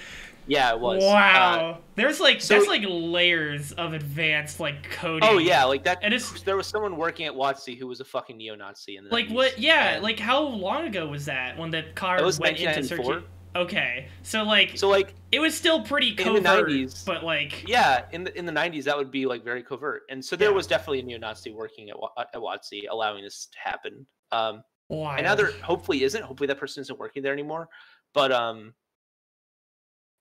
[0.47, 1.03] Yeah, it was.
[1.03, 5.29] Uh, Wow, there's like so- that's like layers of advanced like coding.
[5.29, 5.99] oh yeah, like that.
[6.03, 8.97] And it's- there was someone working at WotC who was a fucking neo-Nazi.
[8.97, 9.59] In the Like 90s, what?
[9.59, 11.85] Yeah, and- like how long ago was that when the
[12.23, 13.15] was went into 1994.
[13.15, 13.25] search?
[13.57, 17.25] Okay, so like So like it was still pretty covert, in the covert, 90s, but
[17.25, 20.35] like yeah in the in the 90s that would be like very covert and so
[20.37, 20.55] there Yeah.
[20.57, 24.63] was definitely a neo-nazi working at, at WotC allowing this to happen um
[25.03, 26.23] and now there hopefully isn't.
[26.23, 27.69] Hopefully that person isn't working there anymore.
[28.13, 28.75] But um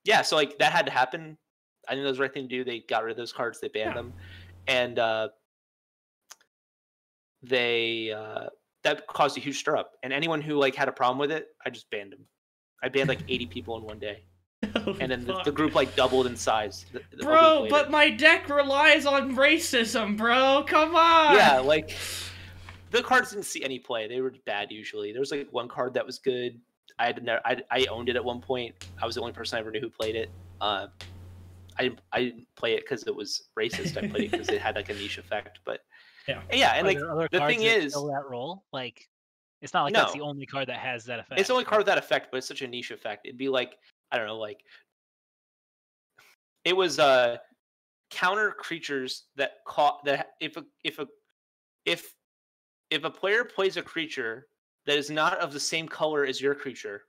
[0.06, 1.38] yeah so like that had to happen.
[1.88, 2.64] I think that was the right thing to do.
[2.64, 3.60] They got rid of those cards.
[3.60, 3.94] They banned Yeah.
[3.94, 4.14] them.
[4.68, 5.28] And uh
[7.42, 8.48] they uh
[8.84, 9.92] that caused a huge stir up.
[10.04, 12.26] And anyone who like had a problem with it i just banned them.
[12.82, 14.24] I banned like 80 people in one day.
[15.00, 18.48] And then the, the group like doubled in size th- th- Bro, but my deck
[18.50, 20.64] relies on racism, bro.
[20.66, 21.36] Come on.
[21.36, 21.96] yeah, like
[22.94, 24.08] the cards didn't see any play.
[24.08, 25.12] They were bad usually.
[25.12, 26.60] There was like one card that was good.
[27.00, 28.76] I had never, I, I owned it at one point.
[29.02, 30.30] I was the only person I ever knew who played it.
[30.62, 30.88] Uh,
[31.78, 33.98] I didn't- I didn't play it because it was racist.
[33.98, 35.60] I played it because it had like a niche effect.
[35.66, 35.82] But
[36.28, 36.42] Yeah.
[36.54, 38.64] yeah, and Are like other the cards thing that is- fill that role.
[38.72, 39.10] Like,
[39.62, 41.40] it's not like that's the only card that has that effect.
[41.40, 43.26] it's the only card with that effect, but it's such a niche effect.
[43.26, 43.78] It'd be like
[44.12, 44.60] I don't know, like
[46.66, 47.38] it was uh
[48.12, 51.08] counter creatures that caught that if a if a
[51.86, 52.14] if
[52.94, 54.48] if a player plays a creature
[54.86, 57.04] that is not of the same color as your creature,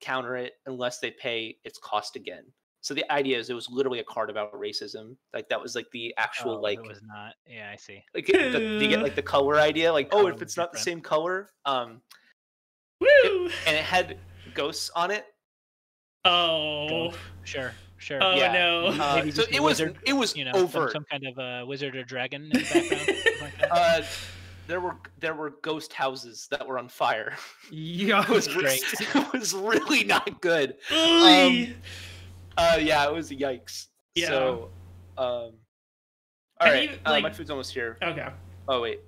[0.00, 2.44] counter it unless they pay its cost again.
[2.80, 5.16] So the idea is it was literally a card about racism.
[5.32, 7.34] Like that was like the actual Oh, like it was not.
[7.46, 8.02] Yeah, I see.
[8.14, 9.92] like it- the, you get like the color idea.
[9.92, 12.00] Like oh, if was it's not the same color, um,
[13.00, 13.50] Woo!
[13.66, 14.18] and it had
[14.54, 15.26] ghosts on it.
[16.24, 16.88] Oh.
[16.88, 17.14] Go.
[17.44, 18.18] Sure, sure.
[18.22, 18.52] Oh Yeah.
[18.52, 18.86] no.
[18.86, 20.92] Uh, so just a it was it was You know, some, overt.
[20.92, 23.42] some kind of a wizard or dragon in the background.
[23.42, 23.70] like that.
[23.72, 24.02] Uh,
[24.66, 27.34] there were there were ghost houses that were on fire.
[27.70, 28.22] Yeah.
[28.28, 28.82] It was Great.
[29.00, 30.76] it was really not good.
[30.92, 31.74] Oy.
[32.56, 33.86] Uh, yeah, it was yikes.
[34.14, 34.28] Yeah.
[34.28, 34.68] So,
[35.16, 35.52] um,
[36.60, 37.96] all right, you, uh, my food's almost here.
[38.02, 38.28] okay.
[38.68, 39.00] Oh wait,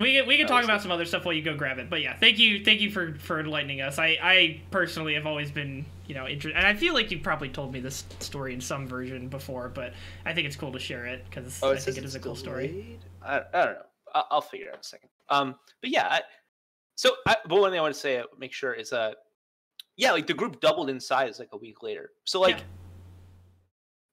[0.00, 1.90] We can, we can Oh, talk about some other stuff while you go grab it.
[1.90, 3.98] But yeah, thank you thank you for for enlightening us.
[3.98, 7.50] I I personally have always been you know interested, and I feel like you probably
[7.50, 9.92] told me this story in some version before, but
[10.24, 12.24] I think it's cool to share it because oh, I think it is a it's
[12.24, 12.98] cool story.
[13.22, 13.82] I, I don't know.
[14.14, 15.08] I'll, I'll figure it out in a second.
[15.28, 16.20] Um, but yeah, I,
[16.96, 19.12] so I, but one thing I want to say, uh, make sure is uh,
[19.96, 22.10] yeah, like the group doubled in size like a week later.
[22.24, 22.64] So like Yeah.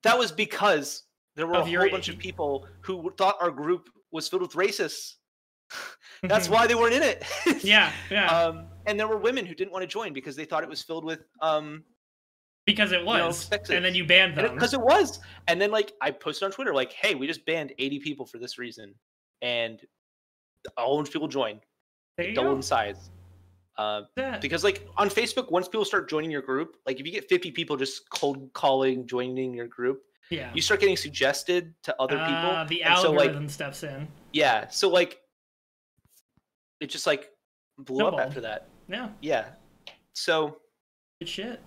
[0.04, 1.04] that was because
[1.36, 4.54] there were Of a whole bunch of people who thought our group was filled with
[4.54, 5.16] racists.
[6.24, 6.52] That's Mhm.
[6.52, 7.24] why they weren't in it.
[7.64, 10.64] Yeah, yeah, Um, and there were women who didn't want to join because they thought
[10.64, 11.84] it was filled with um
[12.66, 13.76] because it know, was, sexist.
[13.76, 14.54] and then you banned them.
[14.56, 15.20] because it was.
[15.48, 18.40] And then like I posted on Twitter like, "Hey, we just banned 80 people for
[18.40, 18.96] this reason,"
[19.42, 19.80] and
[20.78, 21.60] a whole bunch of people join.
[22.18, 23.10] There double in size.
[23.78, 27.12] Uh, That- because like on Facebook, once people start joining your group, like if you
[27.12, 30.52] get 50 people just cold calling joining your group, yeah.
[30.54, 32.34] you start getting suggested to other people.
[32.34, 34.08] Ah, the and so algorithm like steps in.
[34.32, 35.20] yeah, so like
[36.80, 37.30] it just like
[37.78, 38.68] blew up after that.
[38.88, 39.10] Yeah.
[39.22, 39.46] Yeah.
[40.14, 40.58] So
[41.20, 41.62] Good shit.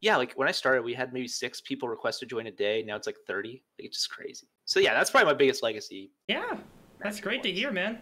[0.00, 2.82] Yeah, like when I started, we had maybe six people request to join a day.
[2.82, 3.62] Now it's like thirty.
[3.78, 4.48] Like, it's just crazy.
[4.64, 6.10] So yeah, that's probably my biggest legacy.
[6.28, 6.56] Yeah,
[7.02, 7.98] that's great to hear, man.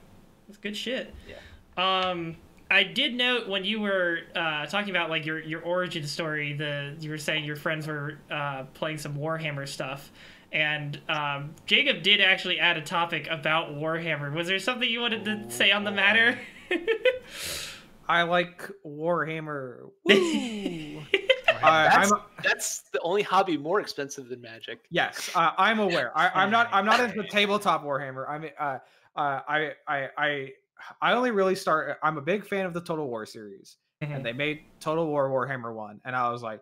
[0.46, 1.14] That's good shit.
[1.28, 1.36] Yeah.
[1.76, 2.36] Um,
[2.70, 6.54] I did note when you were uh, talking about like your your origin story.
[6.54, 10.10] The you were saying your friends were uh, playing some Warhammer stuff,
[10.52, 14.32] and um, Jacob did actually add a topic about Warhammer.
[14.32, 16.38] Was there something you wanted to say on the matter?
[18.08, 19.90] I like Warhammer.
[21.62, 21.68] Woo!
[21.68, 24.80] I, That's, I'm that's the only hobby more expensive than Magic.
[24.90, 26.16] yes, uh, I'm aware.
[26.16, 26.68] I, I'm not.
[26.72, 28.28] I'm not into tabletop Warhammer.
[28.28, 28.78] I mean, uh,
[29.16, 30.48] uh, I, I, I,
[31.00, 31.98] I only really start.
[32.02, 34.16] I'm a big fan of the Total War series, Mhm.
[34.16, 36.60] and they made Total War Warhammer one, and I was like,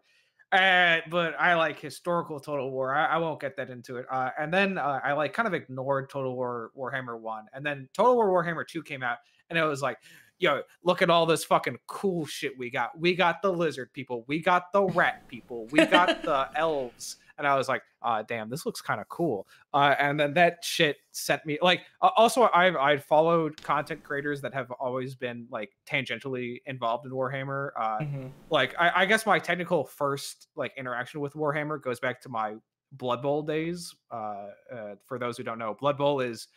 [0.52, 2.94] eh, but I like historical Total War.
[2.94, 4.06] I, I won't get that into it.
[4.10, 7.88] Uh, and then uh, I like kind of ignored Total War Warhammer one, and then
[7.94, 9.98] Total War Warhammer two came out, and it was like.
[10.40, 12.98] Yo, look at all this fucking cool shit we got.
[12.98, 14.24] We got the lizard people.
[14.26, 15.66] We got the rat people.
[15.70, 17.16] We got the elves.
[17.37, 19.46] And I was like, uh, damn, this looks kind of cool.
[19.72, 21.83] Uh, and then that shit sent me like.
[22.03, 27.12] Uh, also, I've I've followed content creators that have always been like tangentially involved in
[27.12, 27.70] Warhammer.
[27.79, 28.31] Uh, Mhm.
[28.50, 32.57] like I, I guess my technical first like interaction with Warhammer goes back to my
[32.92, 33.94] Blood Bowl days.
[34.11, 36.48] Uh, uh, for those who don't know, Blood Bowl is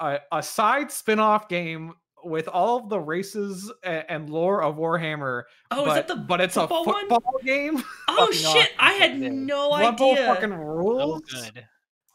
[0.00, 1.92] a side spin-off game
[2.24, 5.44] with all of the races and lore of Warhammer.
[5.70, 7.08] Oh, but, is that the but it's a football one?
[7.08, 7.82] football game.
[8.08, 8.70] Oh fucking shit!
[8.78, 10.26] I had no Blood Bowl idea.
[10.26, 11.20] fucking So rules.
[11.30, 11.64] good.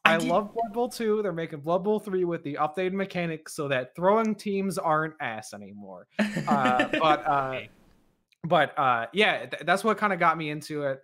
[0.05, 1.21] I I, love Blood Bowl 2.
[1.21, 5.53] They're making Blood Bowl 3 with the updated mechanics so that throwing teams aren't ass
[5.53, 6.07] anymore.
[6.47, 7.69] Uh, but uh, Okay.
[8.43, 11.01] but uh, yeah, th- that's what kind of got me into it.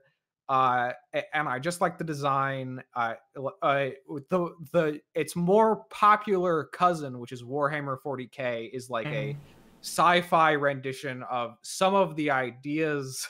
[0.50, 0.92] Uh,
[1.34, 2.82] and I just like the design.
[2.96, 3.14] Uh,
[3.62, 3.90] uh,
[4.30, 9.38] the the its more popular cousin, which is Warhammer 40k, is like a Mhm.
[9.82, 13.26] sci-fi rendition of some of the ideas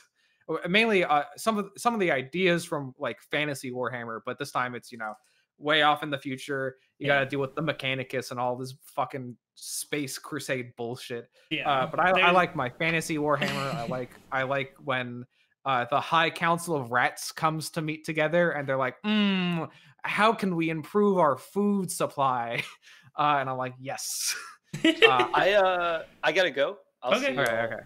[0.50, 4.52] uh, mainly uh, some of some of the ideas from like fantasy warhammer but this
[4.52, 5.14] time it's you know
[5.60, 7.18] way off in the future you Yeah.
[7.18, 11.70] got to deal with the mechanicus and all this fucking space crusade bullshit yeah.
[11.70, 15.26] uh, but I, I like my fantasy warhammer i like i like when
[15.70, 19.70] uh, the high council of rats comes to meet together and they're like mm,
[20.04, 22.64] how can we improve our food supply
[23.20, 24.36] uh, and i'm like yes
[24.86, 26.78] uh, I uh I gotta go.
[27.02, 27.28] I'll Okay.
[27.30, 27.84] see you okay okay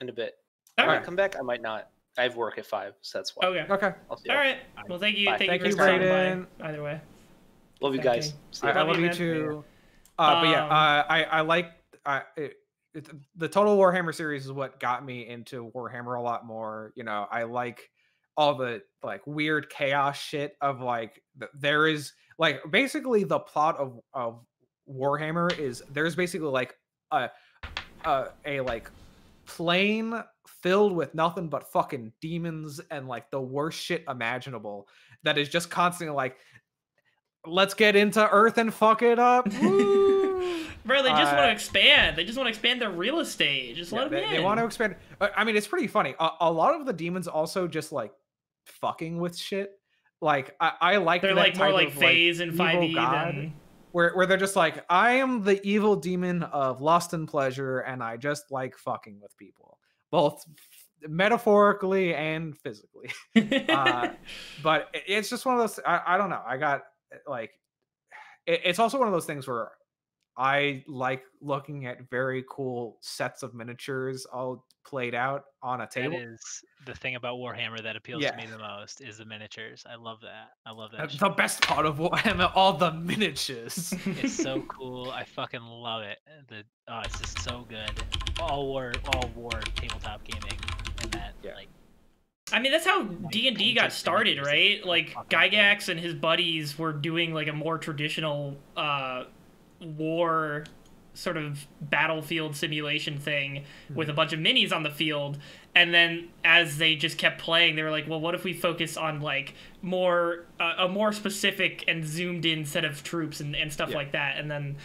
[0.00, 0.32] in a bit.
[0.78, 1.04] All I might right.
[1.04, 1.36] come back.
[1.38, 1.88] I might not.
[2.16, 3.46] I have work at five, so that's why.
[3.48, 3.72] Okay.
[3.72, 4.32] okay I'll see you.
[4.32, 4.44] All all.
[4.44, 4.58] right.
[4.88, 5.26] Well, thank you.
[5.26, 5.38] Bye.
[5.38, 6.08] Thank, Thank you you, for stopping by.
[6.08, 6.46] Braden.
[6.62, 7.00] Either way.
[7.82, 8.26] Love you Thank guys.
[8.28, 8.32] you.
[8.52, 8.76] See I, ya.
[8.76, 9.64] I Love love you, you too.
[10.18, 11.72] Uh, but yeah, Um, uh, I I like
[12.06, 12.56] I it,
[12.94, 16.92] it, uh, the Total Warhammer series is what got me into Warhammer a lot more.
[16.96, 17.90] You know, I like
[18.36, 21.22] all the like weird chaos shit of like
[21.54, 24.44] there is like basically the plot of of
[24.88, 26.74] Warhammer is there's basically like
[27.10, 27.30] a
[28.04, 28.90] a, a like
[29.46, 30.22] plane
[30.62, 34.88] filled with nothing but fucking demons and like the worst shit imaginable
[35.22, 36.38] that is just constantly like
[37.46, 39.46] let's get into earth and fuck it up!
[40.84, 42.16] Bro, they just want Uh, to expand.
[42.16, 43.76] They just want to expand their real estate.
[43.76, 44.32] Just Yeah, let them they, in.
[44.32, 46.92] they want to expand uh, i mean it's pretty funny a, a lot of the
[46.92, 48.12] demons also just like
[48.66, 49.72] fucking with shit
[50.20, 53.34] like i, I like They're that like more like phase and evil 5e god.
[53.34, 53.54] than.
[53.92, 58.02] where, where they're just like i am the evil demon of lust and pleasure and
[58.02, 59.78] i just like fucking with people
[60.10, 60.44] both
[61.08, 63.10] metaphorically and physically
[63.68, 64.08] uh,
[64.62, 66.82] but it- it's just one of those I, I don't know i got
[67.26, 67.52] like
[68.46, 69.70] it, it's also one of those things where
[70.36, 76.18] i like looking at very cool sets of miniatures all played out on a table
[76.18, 76.40] is
[76.84, 78.32] the thing about Warhammer that appeals Yeah.
[78.32, 79.82] to me the most is the miniatures.
[79.90, 80.50] I love that.
[80.66, 81.10] I love Uh, that.
[81.12, 81.20] shit.
[81.20, 85.10] the best part of Warhammer all the miniatures It's so cool.
[85.10, 86.18] I fucking love it.
[86.48, 87.90] The oh, it's just so good.
[88.38, 90.58] All war, all war tabletop gaming,
[91.00, 91.54] and that Yeah.
[91.54, 91.68] like
[92.52, 94.84] I mean, that's how D and D got started, right?
[94.84, 99.24] Like fucking Gygax and his buddies were doing like a more traditional uh,
[99.84, 100.64] war
[101.16, 103.62] sort of battlefield simulation thing
[103.94, 105.38] with a bunch of minis on the field.
[105.76, 108.96] And then as they just kept playing, they were like, "Well, what if we focus
[108.96, 113.72] on like more uh, a more specific and zoomed in set of troops and, and
[113.72, 113.96] stuff Yeah.
[113.96, 114.76] like that?" And then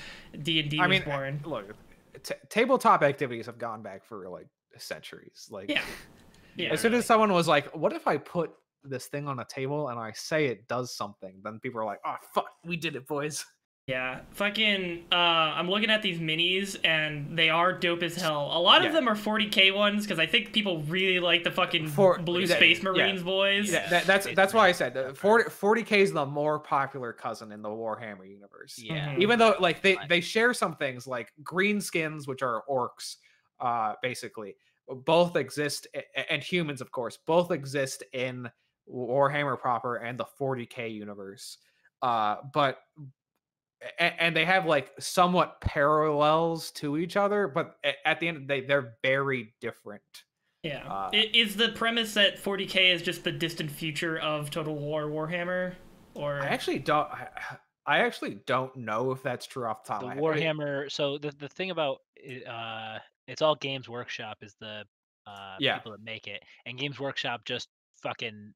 [0.43, 1.41] D and D i was mean uh, born.
[1.45, 1.75] look
[2.21, 5.81] t- tabletop activities have gone back for like centuries like Yeah.
[6.55, 6.69] Yeah.
[6.73, 8.51] as soon as someone was like what if i put
[8.83, 11.99] this thing on a table and i say it does something then people are like
[12.05, 13.45] oh fuck we did it boys
[13.89, 15.05] Yeah, fucking.
[15.11, 18.51] Uh, I'm looking at these minis and they are dope as hell.
[18.53, 18.89] A lot Yeah.
[18.89, 22.45] of them are 40k ones because I think people really like the fucking For- blue
[22.45, 22.83] that- Space yeah.
[22.83, 23.71] Marines boys.
[23.71, 27.11] Yeah, that, that's that's why I said so uh, 40 40k is the more popular
[27.13, 28.77] cousin in the Warhammer universe.
[28.77, 29.15] yeah.
[29.15, 29.21] Mhm.
[29.21, 33.15] Even though like they they share some things like green skins, which are orcs,
[33.59, 34.55] uh, basically.
[35.05, 35.85] both exist
[36.29, 38.49] and humans of course both exist in
[38.91, 41.59] warhammer proper and the 40k universe
[42.01, 43.01] uh but a-
[43.97, 48.47] and they have like somewhat parallels to each other but at the end of the
[48.47, 50.01] day they're very different
[50.63, 50.85] Yeah.
[50.87, 55.75] Uh, is the premise that 40k is just the distant future of Total War Warhammer,
[56.13, 57.27] or i actually don't I,
[57.85, 60.23] I actually don't know if that's true off the top the of my head.
[60.23, 60.91] I- Warhammer.
[60.91, 61.99] So the the thing about
[62.47, 64.83] uh, it's all Games Workshop is the
[65.25, 65.77] uh Yeah.
[65.77, 67.69] people that make it, and Games Workshop just
[68.03, 68.53] fucking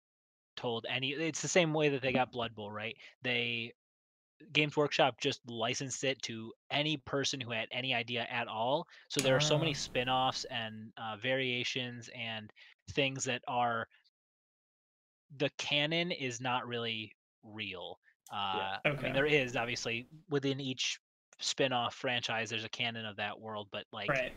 [0.57, 1.11] told any.
[1.13, 2.95] It's the same way that they got Blood Bowl, right?
[3.23, 3.73] They
[4.51, 8.87] Games Workshop just licensed it to any person who had any idea at all.
[9.09, 9.73] So there are so many Ah.
[9.73, 12.51] spin-offs and uh, variations and
[12.91, 13.87] things that are
[15.37, 17.11] the canon is not really
[17.43, 17.99] real.
[18.31, 19.03] Uh, I Okay.
[19.03, 20.99] mean, there is obviously within each
[21.39, 24.31] spin-off franchise, there's a canon of that world, but like right?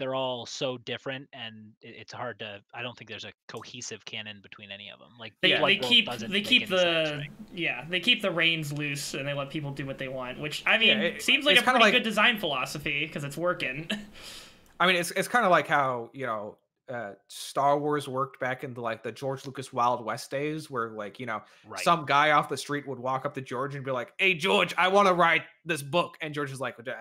[0.00, 2.60] They're all so different, and it, it's hard to.
[2.74, 5.10] I don't think there's a cohesive canon between any of them.
[5.20, 7.30] Like They, Blood they keep they keep any sense, the right?
[7.54, 10.64] yeah they keep the reins loose and they let people do what they want, which
[10.66, 13.88] I mean it- seems like a pretty like- good design philosophy because it's working.
[14.80, 16.56] I mean, it's it's kind of like how you know
[16.90, 21.20] uh, Star Wars worked back into like the George Lucas Wild West days, where like
[21.20, 21.80] you know Right.
[21.80, 24.74] some guy off the street would walk up to George and be like, "Hey, George,
[24.76, 26.92] I want to write this book," and George is like, "Uh,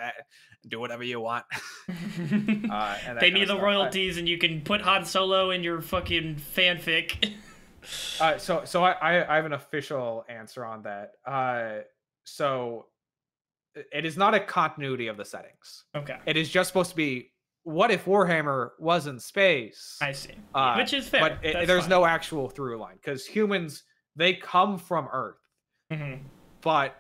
[0.68, 1.46] "Do whatever you want."
[1.90, 3.60] Uh, Pay kinda the stuff.
[3.60, 7.34] I- royalties and you can put Han Solo in your fucking fanfic.
[8.20, 11.12] Uh, so so I, I I have an official answer on that.
[11.26, 11.84] Uh,
[12.26, 12.88] so
[13.94, 15.86] it is not a continuity of the settings.
[15.96, 17.32] okay, It is just supposed to be
[17.70, 19.98] what if Warhammer was in space?
[20.02, 20.34] I see.
[20.54, 21.22] Uh, Which is fair.
[21.22, 21.90] But it- there's fine.
[21.90, 23.84] no actual through line because humans
[24.16, 25.38] they come from Earth,
[25.92, 26.20] Mhm.
[26.62, 26.96] but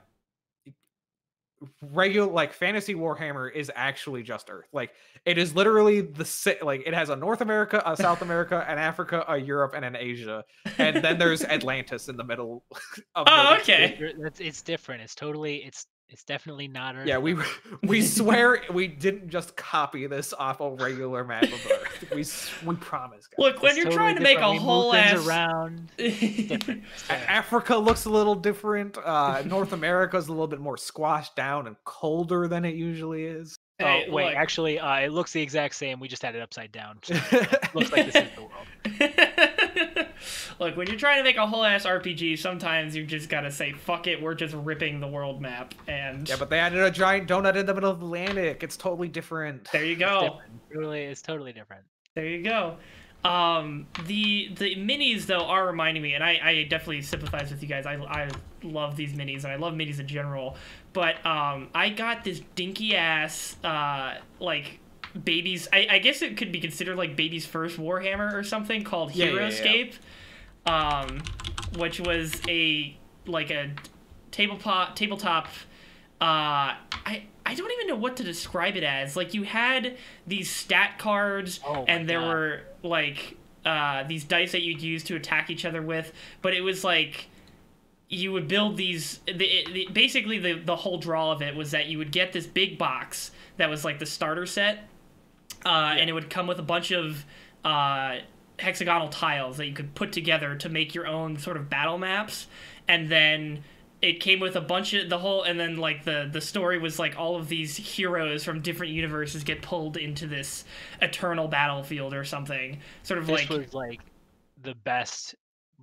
[1.92, 4.68] regular like fantasy Warhammer is actually just Earth.
[4.72, 4.92] Like
[5.26, 9.26] it is literally the like it has a North America, a South America, an Africa,
[9.28, 10.46] a Europe, and an Asia,
[10.78, 12.64] and then there's Atlantis in the middle.
[13.16, 13.98] Of Oh, the- okay.
[14.00, 15.02] You're- it's different.
[15.02, 17.08] It's totally it's it's definitely not Earth.
[17.08, 17.36] Yeah, we
[17.84, 22.12] we swear we didn't just copy this off a regular map of Earth.
[22.12, 23.28] We we promise.
[23.28, 23.36] Guys.
[23.38, 24.52] Look, when It's you're totally trying to make a.
[24.52, 25.90] We whole ass around.
[25.98, 26.24] Different.
[26.34, 26.84] It's A- different.
[27.10, 28.98] Africa looks a little different.
[28.98, 33.26] Uh, North America is a little bit more squashed down and colder than it usually
[33.26, 33.56] is.
[33.78, 34.36] Hey, oh wait, look.
[34.36, 36.02] actually, uh, it looks the exact same.
[36.02, 37.00] We just had it upside down.
[37.04, 39.29] So it looks like this is the world.
[40.60, 43.72] Look, when you're trying to make a whole ass RPG, sometimes you just gotta say,
[43.72, 45.74] fuck it, we're just ripping the world map.
[45.88, 48.62] And Yeah, but they added a giant donut in the middle of the Atlantic.
[48.62, 49.70] It's totally different.
[49.72, 50.22] there you It's go.
[50.22, 50.74] different.
[50.74, 51.84] Totally, it's totally different.
[52.16, 52.78] There you go.
[53.24, 57.68] Um, the the minis though are reminding me, and I, I definitely sympathize with you
[57.68, 57.86] guys.
[57.86, 58.30] I, I
[58.64, 60.56] love these minis, and I love minis in general.
[60.94, 64.80] But um, I got this dinky ass uh like
[65.22, 65.68] baby's.
[65.74, 69.26] I, I guess it could be considered like baby's first Warhammer or something called Yeah,
[69.32, 69.92] yeah, yeah.
[70.70, 71.24] Um,
[71.78, 73.72] which was a like a
[74.32, 75.48] tabletop tabletop
[76.22, 79.16] uh I I don't even know what to describe it as.
[79.16, 82.28] Like you had these stat cards Oh and there God.
[82.30, 86.62] were like uh these dice that you'd use to attack each other with, but it
[86.62, 87.28] was like
[88.10, 91.88] you would build these the, it, basically the the whole draw of it was that
[91.88, 94.88] you would get this big box that was like the starter set
[95.66, 97.24] uh, and it would come with a bunch of
[97.64, 98.18] uh,
[98.60, 102.48] hexagonal tiles that you could put together to make your own sort of battle maps
[102.88, 103.64] and then
[104.02, 107.00] it came with a bunch of the whole and then like the the story was
[107.00, 110.64] like all of these heroes from different universes get pulled into this
[111.02, 114.00] eternal battlefield or something sort of This like was like
[114.62, 115.36] the best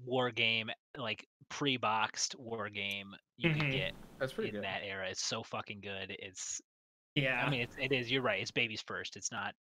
[0.04, 3.60] war game, like pre-boxed war game you Mhm.
[3.60, 4.64] could get That's pretty in good.
[4.64, 5.08] that era.
[5.10, 6.14] It's so fucking good.
[6.18, 6.60] It's
[7.14, 8.10] yeah I mean, it's, it is.
[8.10, 8.40] You're right.
[8.40, 9.16] It's babies first.
[9.16, 9.54] It's not.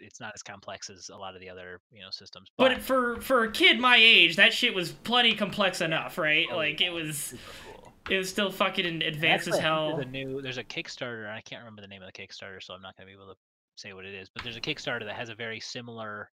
[0.00, 2.48] It's not as complex as a lot of the other you know systems.
[2.56, 6.46] But, but for for a kid my age that shit was plenty complex enough right
[6.50, 7.34] Oh, like it was
[7.64, 7.92] cool.
[8.10, 10.42] it was still fucking advanced as Actually, I think hell There's a new.
[10.42, 11.28] There's a Kickstarter.
[11.30, 13.36] I can't remember the name of the Kickstarter, so I'm not gonna be able to
[13.76, 14.28] say what it is.
[14.32, 16.30] But there's a Kickstarter that has a very similar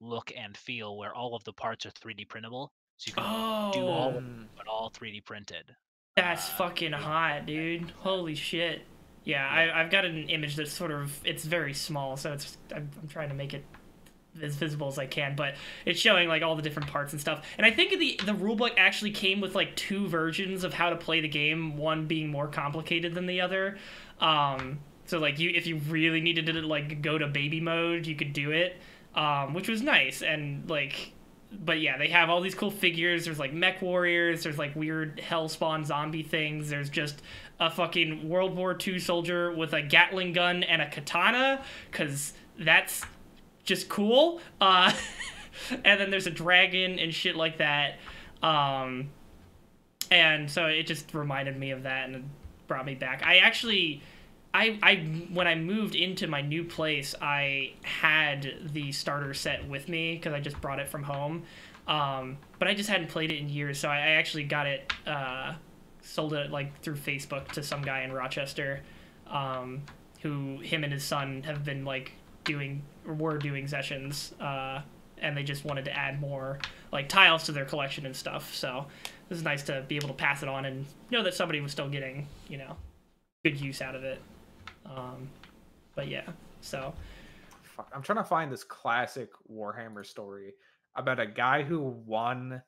[0.00, 3.24] look and feel, where all of the parts are 3D printable, so you can
[3.72, 5.74] do all oh of them, but all 3D printed.
[6.16, 7.90] That's Uh, fucking hot, dude.
[7.98, 8.82] Holy shit.
[9.28, 12.88] Yeah, I, I've got an image that's sort of it's very small, so it's I'm,
[13.02, 13.62] I'm trying to make it
[14.42, 17.44] as visible as I can, but it's showing like all the different parts and stuff.
[17.58, 20.96] And I think the the rulebook actually came with like two versions of how to
[20.96, 23.76] play the game, one being more complicated than the other.
[24.18, 28.16] Um, so like you if you really needed to like go to baby mode, you
[28.16, 28.78] could do it,
[29.14, 31.12] um, which was nice and like
[31.52, 33.24] but yeah, they have all these cool figures.
[33.24, 34.42] There's like mech warriors.
[34.42, 36.68] There's like weird hellspawn zombie things.
[36.68, 37.22] There's just
[37.60, 43.04] a fucking World War II soldier with a Gatling gun and a katana, because that's
[43.64, 44.40] just cool.
[44.60, 44.92] Uh,
[45.84, 47.98] and then there's a dragon and shit like that.
[48.42, 49.10] Um,
[50.10, 52.28] and so it just reminded me of that and
[52.66, 53.22] brought me back.
[53.24, 54.02] I actually,
[54.54, 54.96] I, I
[55.32, 60.32] when I moved into my new place, I had the starter set with me because
[60.32, 61.42] I just brought it from home.
[61.86, 64.92] Um, but I just hadn't played it in years, so I, I actually got it,
[65.06, 65.54] uh,
[66.08, 68.80] sold it like through Facebook to some guy in Rochester,
[69.26, 69.82] um,
[70.22, 72.12] who him and his son have been like
[72.44, 74.80] doing or were doing sessions, uh,
[75.18, 76.58] and they just wanted to add more
[76.92, 78.54] like tiles to their collection and stuff.
[78.54, 78.86] So
[79.28, 81.72] this is nice to be able to pass it on and know that somebody was
[81.72, 82.76] still getting you know
[83.44, 84.20] good use out of it.
[84.86, 85.28] Um,
[85.94, 86.26] but yeah,
[86.62, 86.94] so
[87.62, 90.54] Fuck, I'm trying to find this classic Warhammer story
[90.96, 92.62] about a guy who won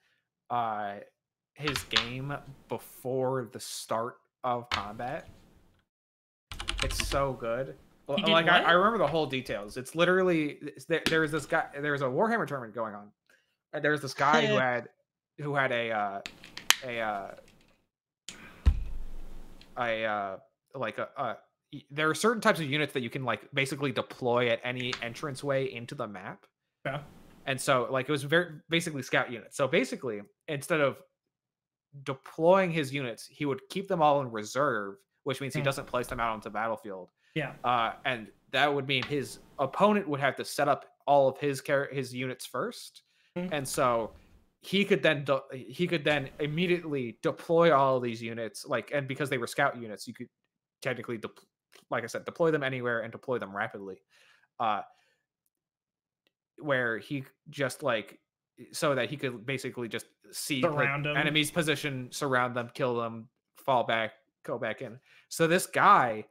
[0.51, 0.95] uh
[1.61, 2.34] his game
[2.68, 5.28] before the start of combat.
[6.82, 7.76] It's so good.
[8.08, 8.61] L- He did Like I.
[8.62, 9.76] I remember the whole details.
[9.76, 10.58] It's literally
[10.88, 13.11] there, there's this guy there's a Warhammer tournament going on.
[13.72, 14.88] And there's this guy who had
[15.38, 16.20] who had a uh
[16.84, 17.30] a uh
[19.78, 20.36] a uh
[20.74, 21.36] like a, a
[21.90, 25.72] there are certain types of units that you can like basically deploy at any entranceway
[25.72, 26.46] into the map.
[26.84, 27.00] Yeah.
[27.46, 29.56] And so like it was very basically scout units.
[29.56, 30.96] So basically instead of
[32.05, 36.07] deploying his units, he would keep them all in reserve, which means he doesn't place
[36.07, 37.11] them out onto the battlefield.
[37.34, 41.38] yeah, Uh, and that would mean his opponent would have to set up all of
[41.38, 43.03] his char- his units 1st
[43.36, 43.49] Mhm.
[43.53, 44.12] and so
[44.62, 49.07] he could then de- he could then immediately deploy all of these units, like and
[49.09, 50.28] because they were scout units, you could
[50.82, 51.28] technically, de-
[51.91, 54.03] like I said, deploy them anywhere and deploy them rapidly.
[54.59, 54.82] Uh,
[56.59, 58.20] where he just like
[58.72, 61.16] so that he could basically just see the Surround 'em.
[61.16, 64.12] enemy's position, surround them, kill them, fall back,
[64.44, 64.98] go back in.
[65.28, 66.24] So this guy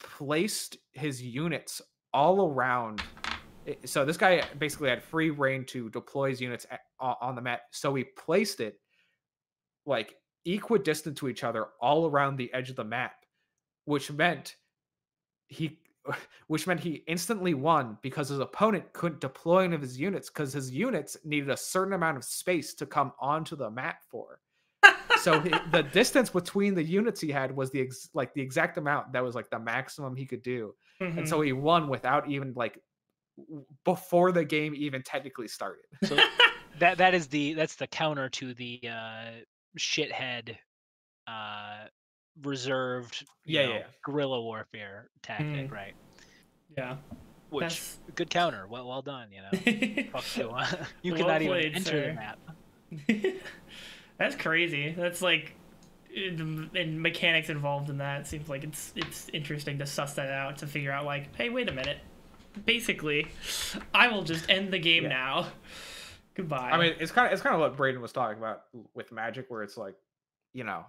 [0.00, 1.80] placed his units
[2.12, 3.02] all around.
[3.66, 7.34] Eh, so this guy basically had free reign to deploy his units a- o- on
[7.34, 7.62] the map.
[7.70, 8.80] So he placed it
[9.84, 13.24] like equidistant to each other all around the edge of the map,
[13.84, 14.56] which meant
[15.48, 15.80] he
[16.46, 20.52] which meant he instantly won because his opponent couldn't deploy any of his units because
[20.52, 24.40] his units needed a certain amount of space to come onto the map for.
[25.20, 28.78] so he, the distance between the units he had was the ex, like the exact
[28.78, 31.18] amount that was like the maximum he could do, Mhm.
[31.18, 32.78] and so he won without even like
[33.84, 35.84] before the game even technically started.
[36.04, 36.16] So
[36.78, 39.30] that that is the that's the counter to the uh,
[39.78, 40.56] shithead
[41.26, 41.86] uh,
[42.42, 43.82] reserved Yeah, know, yeah.
[44.04, 45.72] guerrilla warfare tactic, Mm.
[45.72, 45.94] right?
[46.76, 46.96] yeah.
[47.50, 48.66] Which That's good counter.
[48.66, 49.28] Well, well done.
[49.32, 49.50] You know,
[50.12, 50.50] fuck you.
[51.02, 52.06] you Well cannot even enter sir.
[52.08, 52.38] the map.
[54.18, 54.90] That's crazy.
[54.96, 55.54] That's like
[56.14, 58.26] in- and mechanics involved in that.
[58.26, 61.68] Seems like it's it's interesting to suss that out to figure out like, hey, wait
[61.68, 61.98] a minute.
[62.64, 63.28] Basically,
[63.94, 65.08] I will just end the game Yeah.
[65.10, 65.46] now.
[66.34, 66.70] Goodbye.
[66.72, 68.62] I mean, it's kind of it's kind of what Braden was talking about
[68.94, 69.94] with Magic, where it's like,
[70.52, 70.84] you know,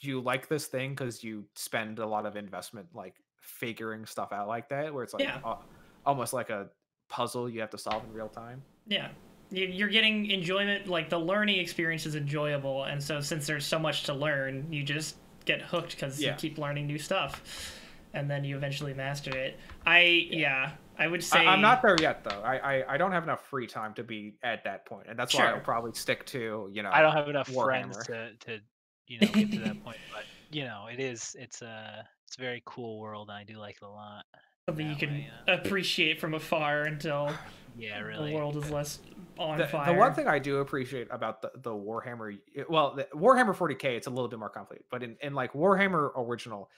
[0.00, 4.48] you like this thing because you spend a lot of investment like figuring stuff out
[4.48, 5.40] like that, where it's like Yeah.
[5.44, 5.64] al-
[6.06, 6.68] almost like a
[7.08, 8.62] puzzle you have to solve in real time.
[8.86, 9.08] yeah.
[9.50, 13.78] You- You're getting enjoyment, like the learning experience is enjoyable, and so since there's so
[13.78, 15.16] much to learn, you just
[15.46, 16.32] get hooked because Yeah.
[16.32, 17.74] you keep learning new stuff,
[18.12, 19.58] and then you eventually master it.
[19.86, 20.00] I
[20.30, 22.42] yeah, I would say I, I'm not there yet, though.
[22.42, 25.34] I, I I don't have enough free time to be at that point, and that's
[25.34, 26.90] why I'll probably stick to you know.
[26.92, 28.60] I don't have enough friends to to
[29.08, 32.40] you know get to that point, but you know, it is it's a it's a
[32.40, 34.24] very cool world, and I do like it a lot.
[34.66, 35.54] something you can way, yeah.
[35.54, 37.32] appreciate from afar until
[37.76, 38.30] Yeah, really.
[38.30, 38.98] the world is less
[39.38, 39.92] on the, fire.
[39.92, 42.36] the one thing I do appreciate about the, the Warhammer,
[42.68, 46.10] well, the Warhammer 40k, it's a little bit more complicated, but in, in like Warhammer
[46.16, 46.68] original,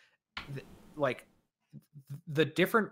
[0.54, 0.66] th-
[0.96, 1.26] like
[2.28, 2.90] the different,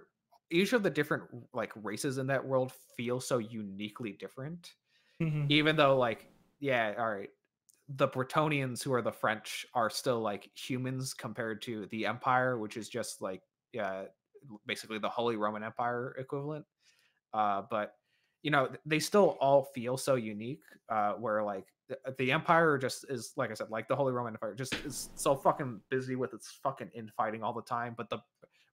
[0.50, 4.72] each of the different like races in that world feel so uniquely different.
[5.20, 5.50] Mhm.
[5.50, 6.26] Even though, like,
[6.60, 7.28] yeah, all right,
[7.88, 12.76] the Bretonnians, who are the French, are still like humans compared to the Empire, which
[12.76, 14.04] is just like, yeah,
[14.66, 16.64] basically the Holy Roman Empire equivalent.
[17.32, 17.94] Uh, but
[18.42, 23.04] you know they still all feel so unique uh where like the, the empire just
[23.08, 26.32] is like i said like the holy roman empire just is so fucking busy with
[26.34, 28.18] its fucking infighting all the time but the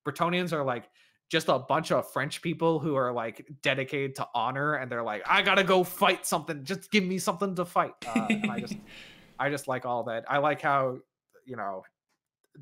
[0.08, 0.90] bretonnians are like
[1.30, 5.24] just a bunch of french people who are like dedicated to honor and they're like
[5.28, 6.64] i gotta go fight something.
[6.64, 7.94] Just give me something to fight.
[8.08, 8.76] Uh, and i just
[9.40, 10.26] i just like all that.
[10.28, 11.00] I like how
[11.46, 11.84] you know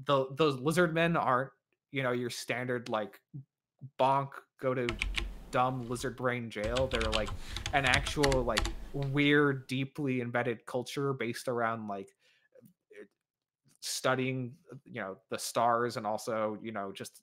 [0.06, 1.52] the those lizard men aren't
[1.92, 3.20] you know your standard like
[4.00, 4.88] bonk go to
[5.52, 6.88] dumb lizard brain jail.
[6.92, 7.30] They're like
[7.74, 12.10] an actual like weird deeply embedded culture based around like
[13.82, 14.54] studying
[14.86, 17.22] you know the stars and also you know just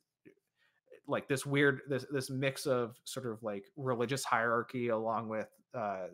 [1.11, 6.07] like this weird this this mix of sort of like religious hierarchy along with uh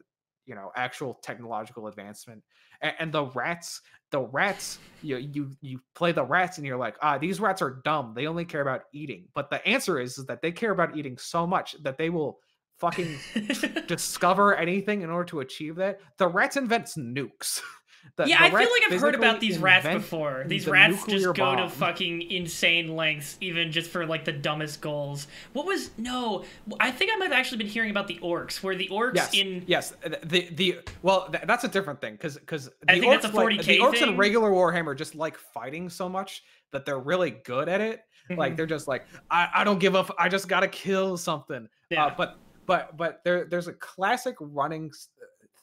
[0.46, 2.42] you know actual technological advancement
[2.80, 6.96] and, and the rats the rats you you you play the rats and you're like
[7.02, 8.12] ah these rats are dumb.
[8.14, 9.26] They only care about eating.
[9.34, 12.38] But the answer is, is that they care about eating so much that they will
[12.78, 13.16] fucking
[13.86, 16.00] discover anything in order to achieve that.
[16.18, 17.60] The rats invents nukes
[18.16, 20.44] The- yeah, the I feel like I've heard about these rats before.
[20.46, 24.32] These the rats just nuclear go to fucking insane lengths, even just for like the
[24.32, 25.26] dumbest goals.
[25.52, 26.44] What was no?
[26.80, 29.34] I think I might have actually been hearing about the orcs, where the orcs Yes,
[29.34, 29.92] in yes.
[30.04, 33.26] uh, The the well, th- that's a different thing because because I the think that's
[33.26, 34.08] orcs like, 40K the orcs thing.
[34.12, 36.42] in regular Warhammer just like fighting so much
[36.72, 38.02] that they're really good at it.
[38.30, 38.56] Like Mhm.
[38.56, 40.14] they're just like I, I don't give up.
[40.18, 41.68] I just gotta kill something.
[41.90, 42.06] yeah.
[42.06, 44.90] Uh, but but but there there's a classic running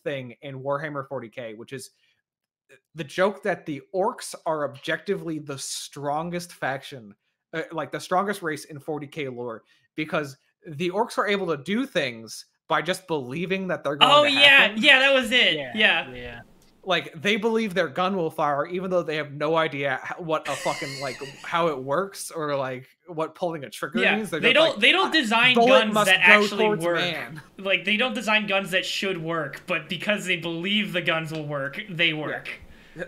[0.03, 2.02] thing in Warhammer 40k, which is uh,
[2.95, 7.13] the joke that the orcs are objectively the strongest faction,
[7.53, 9.63] uh, like the strongest race in 40k lore,
[9.95, 14.23] because the orcs are able to do things by just believing that they're going oh
[14.23, 14.81] to yeah, happen.
[14.81, 15.55] yeah, that was it.
[15.75, 16.09] Yeah.
[16.13, 16.39] yeah.
[16.85, 20.47] Like they believe their gun will fire, even though they have no idea how, what
[20.49, 24.29] a fucking like how it works or like what pulling a trigger Yeah, means.
[24.29, 24.71] They're they don't.
[24.71, 26.95] like, they don't design guns that actually work.
[26.97, 27.41] man.
[27.57, 31.47] Like they don't design guns that should work, but because they believe the guns will
[31.47, 32.49] work, they work.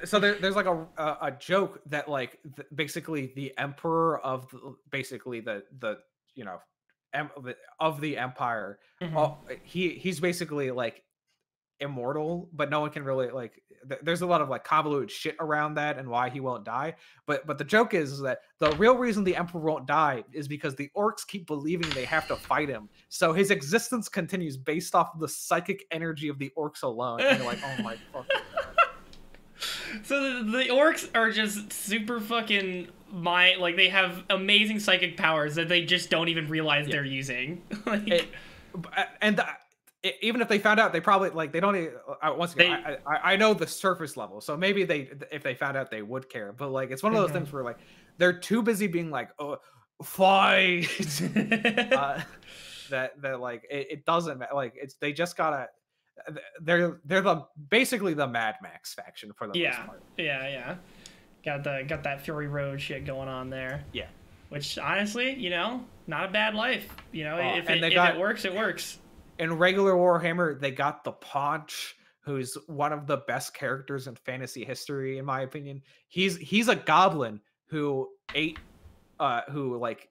[0.04, 4.50] So there, there's like a, a a joke that like th- basically the emperor of
[4.52, 5.98] the, basically the the
[6.36, 6.60] you know
[7.14, 7.30] em,
[7.80, 9.16] of the empire Mhm.
[9.18, 11.04] oh, he he's basically like
[11.82, 15.36] immortal but no one can really like th- there's a lot of like convoluted shit
[15.42, 16.96] around that and why he won't die.
[17.28, 20.48] But but the joke is, is that the real reason the emperor won't die is
[20.48, 22.88] because the orcs keep believing they have to fight him.
[23.10, 27.20] So his existence continues based off of the psychic energy of the orcs alone.
[27.20, 28.75] And you're like oh my fucking god
[30.04, 35.56] So the, the orcs are just super fucking my like they have amazing psychic powers
[35.56, 37.62] that they just don't even realize they're using.
[37.86, 38.28] like, It-
[39.22, 39.48] and the,
[40.04, 41.76] e- even if they found out, they probably like they don't.
[42.22, 45.44] Uh, once again, They- I, I I know the surface level, so maybe they if
[45.44, 46.52] they found out they would care.
[46.52, 47.34] But like it's one of those Mhm.
[47.46, 47.78] things where like
[48.18, 49.58] they're too busy being like, oh,
[50.04, 50.88] fight.
[51.94, 52.22] uh,
[52.90, 55.70] that that like it, it doesn't like it's they just gotta.
[56.62, 60.04] They're they're the basically the Mad Max faction for the yeah, most part.
[60.18, 60.76] yeah, yeah.
[61.44, 63.84] Got the got that Fury Road shit going on there.
[63.94, 64.08] Yeah.
[64.50, 66.88] Which honestly, you know, not a bad life.
[67.12, 69.00] You know, Uh, if, and it, if got- it works, it works.
[69.40, 74.64] in regular Warhammer, they got the Paunch, who's one of the best characters in fantasy
[74.64, 75.82] history, in my opinion.
[76.08, 78.58] He's he's a goblin who ate,
[79.20, 80.10] uh, who like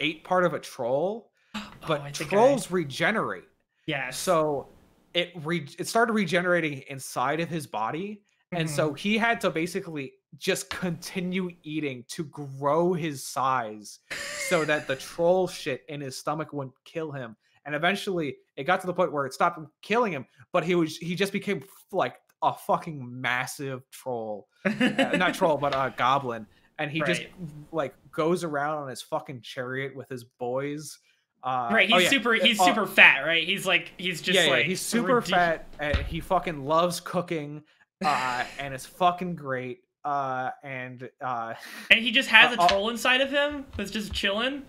[0.00, 1.30] ate part of a troll,
[1.86, 3.44] but oh, think I- trolls regenerate.
[3.86, 4.10] Yeah.
[4.10, 4.68] So
[5.14, 8.98] it re- it started regenerating inside of his body, and so Mhm.
[8.98, 14.00] he had to basically just continue eating to grow his size
[14.48, 17.36] so that the troll shit in his stomach wouldn't kill him
[17.66, 20.96] and eventually it got to the point where it stopped killing him but he was
[20.96, 24.70] he just became f- like a fucking massive troll uh,
[25.16, 26.44] not troll but a goblin
[26.80, 27.22] and he just
[27.70, 30.98] like goes around on his fucking chariot with his boys
[31.44, 32.32] uh right, he's oh yeah, super.
[32.34, 33.46] He's uh, super fat, right?
[33.46, 37.00] He's like he's just yeah, yeah, like he's super ridic- fat and he fucking loves
[37.00, 37.62] cooking
[38.04, 41.54] uh and it's fucking great uh and uh
[41.90, 44.62] and he just has Uh, a uh, troll inside of him that's just chilling.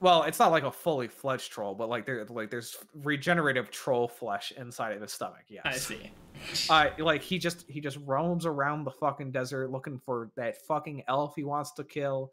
[0.00, 4.08] well it's not like a fully fledged troll but like there like there's regenerative troll
[4.08, 6.10] flesh inside of his stomach yes I see.
[6.70, 11.04] uh like he just he just roams around the fucking desert looking for that fucking
[11.08, 12.32] elf he wants to kill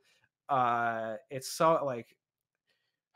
[0.49, 2.15] uh it's so like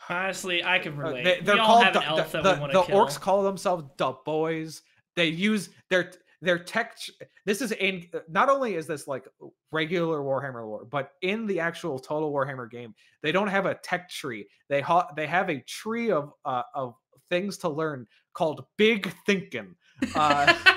[0.10, 1.24] Honestly, I can uh, relate.
[1.24, 2.82] they, they're we all called have the, an elf the, that the, we want the
[2.82, 3.06] to kill.
[3.06, 4.82] orcs call themselves the boys
[5.16, 6.98] they use their their tech
[7.46, 9.26] this is in not only is this like
[9.72, 12.94] regular warhammer lore but in the actual total warhammer game
[13.24, 16.94] they don't have a tech tree they ha- they have a tree of uh, of
[17.30, 19.74] things to learn called big thinking
[20.14, 20.54] uh,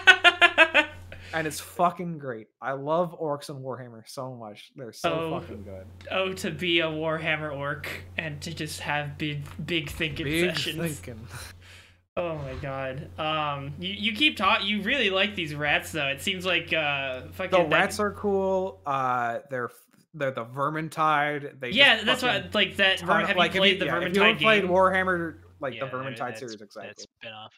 [1.34, 5.62] and it's fucking great i love orcs and warhammer so much they're so Oh, fucking
[5.64, 10.54] good oh, to be a Warhammer orc and to just have big, big thinking big
[10.56, 11.00] sessions.
[11.00, 11.26] thinking
[12.16, 13.10] Oh my god.
[13.16, 14.66] Um, you, you keep talking.
[14.66, 16.08] You really like these rats, though.
[16.08, 19.70] It seems like uh, fucking the that- rats are cool uh they're
[20.14, 22.98] they're the vermintide they Yeah, that's fucking what like that.
[22.98, 25.74] ton Verm, have like, you if played the yeah, if you Vermintide played warhammer like
[25.74, 27.52] Yeah, the vermintide that's- series That's exactly spin-off.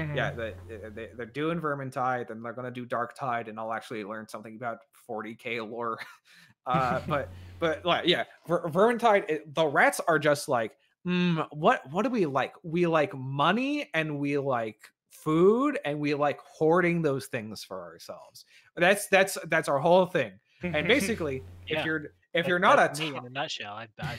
[0.00, 0.16] Mhm.
[0.16, 0.54] yeah they,
[0.94, 4.26] they, they're doing vermintide then they're going to do dark tide and i'll actually learn
[4.28, 4.78] something about
[5.08, 5.98] 40k lore
[6.66, 7.28] uh but
[7.58, 10.72] but like yeah Ver- vermintide it, the rats are just like
[11.06, 14.78] mm, what what do we like we like money and we like
[15.10, 18.44] food and we like hoarding those things for ourselves
[18.76, 20.32] that's that's that's our whole thing
[20.62, 21.80] and basically Yeah.
[21.80, 21.96] if you're
[22.32, 24.16] if That- you're not a me in a nutshell, I, I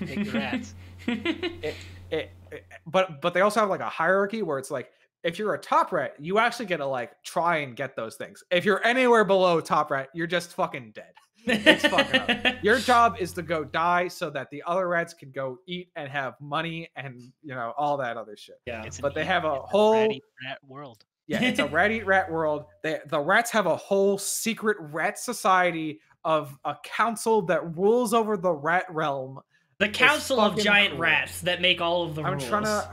[0.00, 0.74] take the rats.
[1.06, 1.74] it,
[2.10, 4.90] it- Eh, eh, but but they also have like a hierarchy where it's like
[5.22, 8.42] if you're a top rat, you actually get to like try and get those things.
[8.50, 11.12] If you're anywhere below top rat, you're just fucking dead.
[11.46, 12.54] It's fucking up.
[12.62, 16.06] Your job is to go die so that the other rats can go eat and
[16.10, 18.56] have money and you know all that other shit.
[18.66, 18.82] yeah.
[18.84, 21.04] It's But they have a it's whole- ratty rat world.
[21.26, 22.64] Yeah, it's a rat eat rat world.
[22.82, 28.36] They, the rats have a whole secret rat society of a council that rules over
[28.36, 29.40] the rat realm.
[29.80, 31.00] The Council of Giant cool.
[31.00, 32.46] Rats that make all of the I'm rules.
[32.46, 32.88] trying to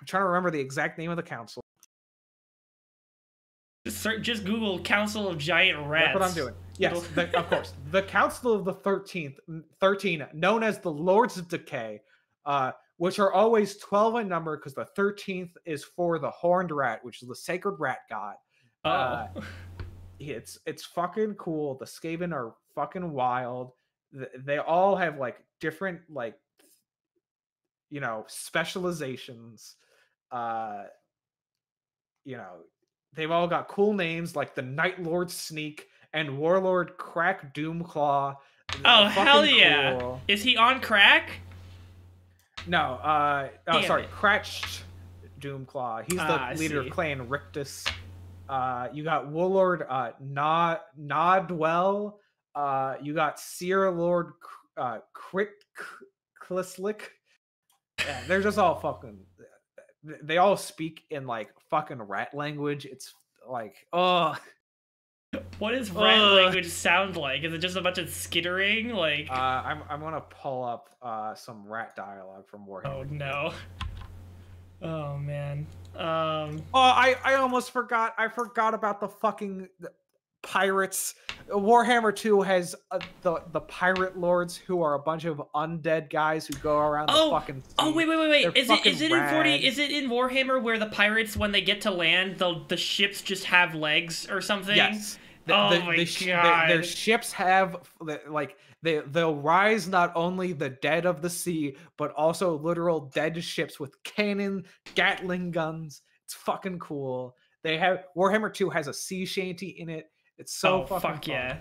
[0.00, 1.62] I'm trying to remember the exact name of the council.
[3.86, 6.06] Just, search- just Google Council of Giant Rats.
[6.06, 6.54] That's what I'm doing.
[6.78, 7.74] Yes, the, of course.
[7.90, 9.38] The Council of the Thirteenth,
[9.80, 12.00] Thirteen, known as the Lords of Decay,
[12.46, 17.04] uh, which are always twelve in number, because the thirteenth is for the Horned Rat,
[17.04, 18.36] which is the sacred rat god.
[18.84, 18.90] Oh.
[18.90, 19.28] uh,
[20.18, 21.74] It's it's fucking cool.
[21.76, 23.72] The Skaven are fucking wild.
[24.38, 26.34] They all have like different like
[27.88, 29.76] you know specializations.
[30.30, 30.82] Uh,
[32.24, 32.50] you know,
[33.14, 38.36] they've all got cool names like the Night Lord Sneak and Warlord Crack Doomclaw.
[38.84, 39.98] Oh, hell yeah.
[39.98, 40.20] cool.
[40.28, 41.30] Is he on crack?
[42.66, 44.10] No, uh oh Damn sorry, it.
[44.10, 44.84] Cratched
[45.40, 46.04] Doomclaw.
[46.06, 47.84] He's the Ah, leader of Clan Rictus.
[48.48, 52.18] Uh you got Warlord uh Nod Gnawdwell.
[52.54, 54.32] Uh you got Seer Lord
[54.76, 54.98] uh
[56.42, 57.00] Klislik.
[58.04, 59.18] Yeah, they're just all fucking
[60.22, 62.84] they all speak in like fucking rat language.
[62.86, 63.14] It's
[63.48, 64.36] like oh
[65.58, 66.42] What does rat Ugh.
[66.44, 67.42] language sound like?
[67.42, 68.90] Is it just a bunch of skittering?
[68.90, 72.86] Like, uh I'm I'm gonna pull up uh some rat dialogue from Warhammer.
[72.86, 73.52] oh no.
[74.82, 75.66] Oh man.
[75.96, 76.62] Um.
[76.74, 78.12] Oh, I I almost forgot.
[78.18, 79.68] I forgot about the fucking
[80.44, 81.14] pirates.
[81.50, 86.46] Warhammer 2 has uh, the the pirate lords who are a bunch of undead guys
[86.46, 88.42] who go around Oh, the fucking Oh wait wait wait wait!
[88.44, 89.54] They're Is it is it in forty?
[89.66, 93.20] Is it in Warhammer where the pirates when they get to land, the the ships
[93.20, 94.76] just have legs or something?
[94.76, 95.18] Yes.
[95.46, 97.76] The, Oh the- my the their- their ships have
[98.28, 103.42] like they they'll rise not only the dead of the sea, but also literal dead
[103.44, 104.64] ships with cannon,
[104.94, 106.00] Gatling guns.
[106.24, 107.36] It's fucking cool.
[107.62, 110.10] They have Warhammer 2 has a sea shanty in it.
[110.38, 111.34] It's so oh fucking fuck fun.
[111.34, 111.56] yeah,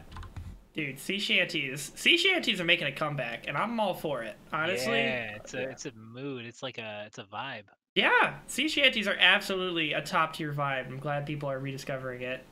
[0.74, 1.00] dude!
[1.00, 4.36] Sea shanties, sea shanties are making a comeback, and I'm all for it.
[4.52, 5.68] Honestly, yeah, it's a yeah.
[5.70, 6.46] it's a mood.
[6.46, 7.64] It's like a it's a vibe.
[7.96, 10.88] Yeah, sea shanties are absolutely a top tier vibe.
[10.88, 12.44] I'm glad people are rediscovering it.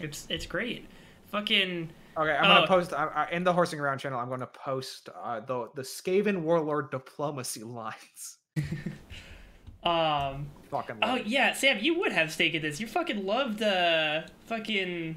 [0.00, 0.86] It's it's great.
[1.32, 2.66] Fucking Okay, I'm gonna Oh.
[2.68, 4.20] post I, I, in the horsing around channel.
[4.20, 8.38] I'm gonna post uh, the the Skaven warlord diplomacy lines.
[9.82, 10.46] um.
[10.74, 10.96] Fucking.
[11.02, 11.26] Oh love it.
[11.26, 12.80] yeah, Sam, you would have stake in this.
[12.80, 15.16] You fucking loved uh fucking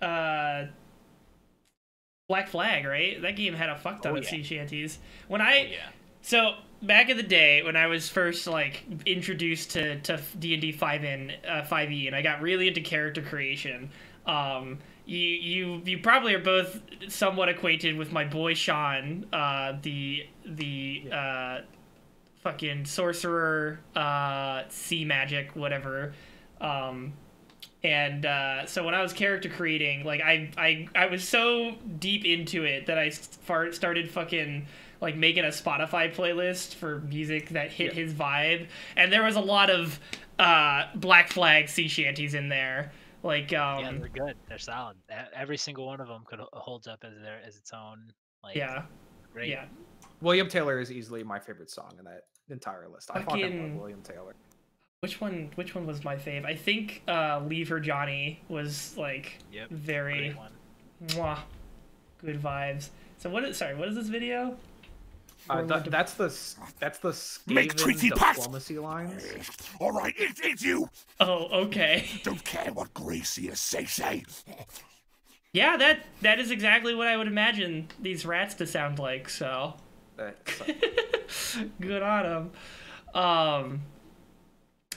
[0.00, 0.64] uh
[2.28, 3.20] Black Flag, right?
[3.22, 4.30] That game had a fuck ton Oh, of yeah.
[4.30, 4.98] sea shanties.
[5.28, 5.76] When I yeah.
[6.22, 10.60] so back in the day when I was first like introduced to to D and
[10.60, 13.90] D five in uh, five E, and I got really into character creation.
[14.26, 20.26] Um, you you you probably are both somewhat acquainted with my boy Sean, uh, the
[20.44, 21.58] the uh,
[22.46, 26.12] fucking sorcerer, uh, sea magic, whatever.
[26.60, 27.12] Um,
[27.82, 32.24] and uh, so when I was character creating, like I, I I was so deep
[32.24, 34.66] into it that I far- started fucking
[35.00, 38.00] like making a Spotify playlist for music that hit Yeah.
[38.02, 39.98] his vibe, and there was a lot of
[40.38, 42.92] uh, Black Flag sea shanties in there.
[43.22, 44.36] Like um, yeah, they're good.
[44.48, 44.96] They're solid.
[45.34, 48.12] Every single one of them could h- holds up as their as its own.
[48.44, 48.82] Like, yeah,
[49.32, 49.48] great.
[49.50, 49.64] yeah.
[50.22, 52.22] William Taylor is easily my favorite song in that
[52.54, 53.10] entire list.
[53.12, 54.34] I fucking Fucking- love William Taylor.
[55.00, 55.50] Which one?
[55.56, 56.44] Which one was my fave?
[56.46, 59.68] I think uh, "Leave Her Johnny" was like Yep.
[59.70, 60.36] very
[61.08, 61.38] mwah,
[62.18, 62.88] good vibes.
[63.18, 63.56] So what is?
[63.58, 64.56] Sorry, what is this video?
[65.48, 66.34] Uh, th- that's the
[66.80, 67.14] that's the
[67.54, 68.38] Make treaty pact!
[68.38, 69.22] diplomacy lines.
[69.78, 70.88] All right, it's, it's you.
[71.20, 72.06] Oh, okay.
[72.24, 74.24] Don't care what Gracie is say say.
[75.52, 79.28] Yeah, that that is exactly what I would imagine these rats to sound like.
[79.28, 79.74] So
[80.18, 80.64] Uh, so-
[81.80, 82.22] good on
[83.14, 83.22] them.
[83.22, 83.82] Um,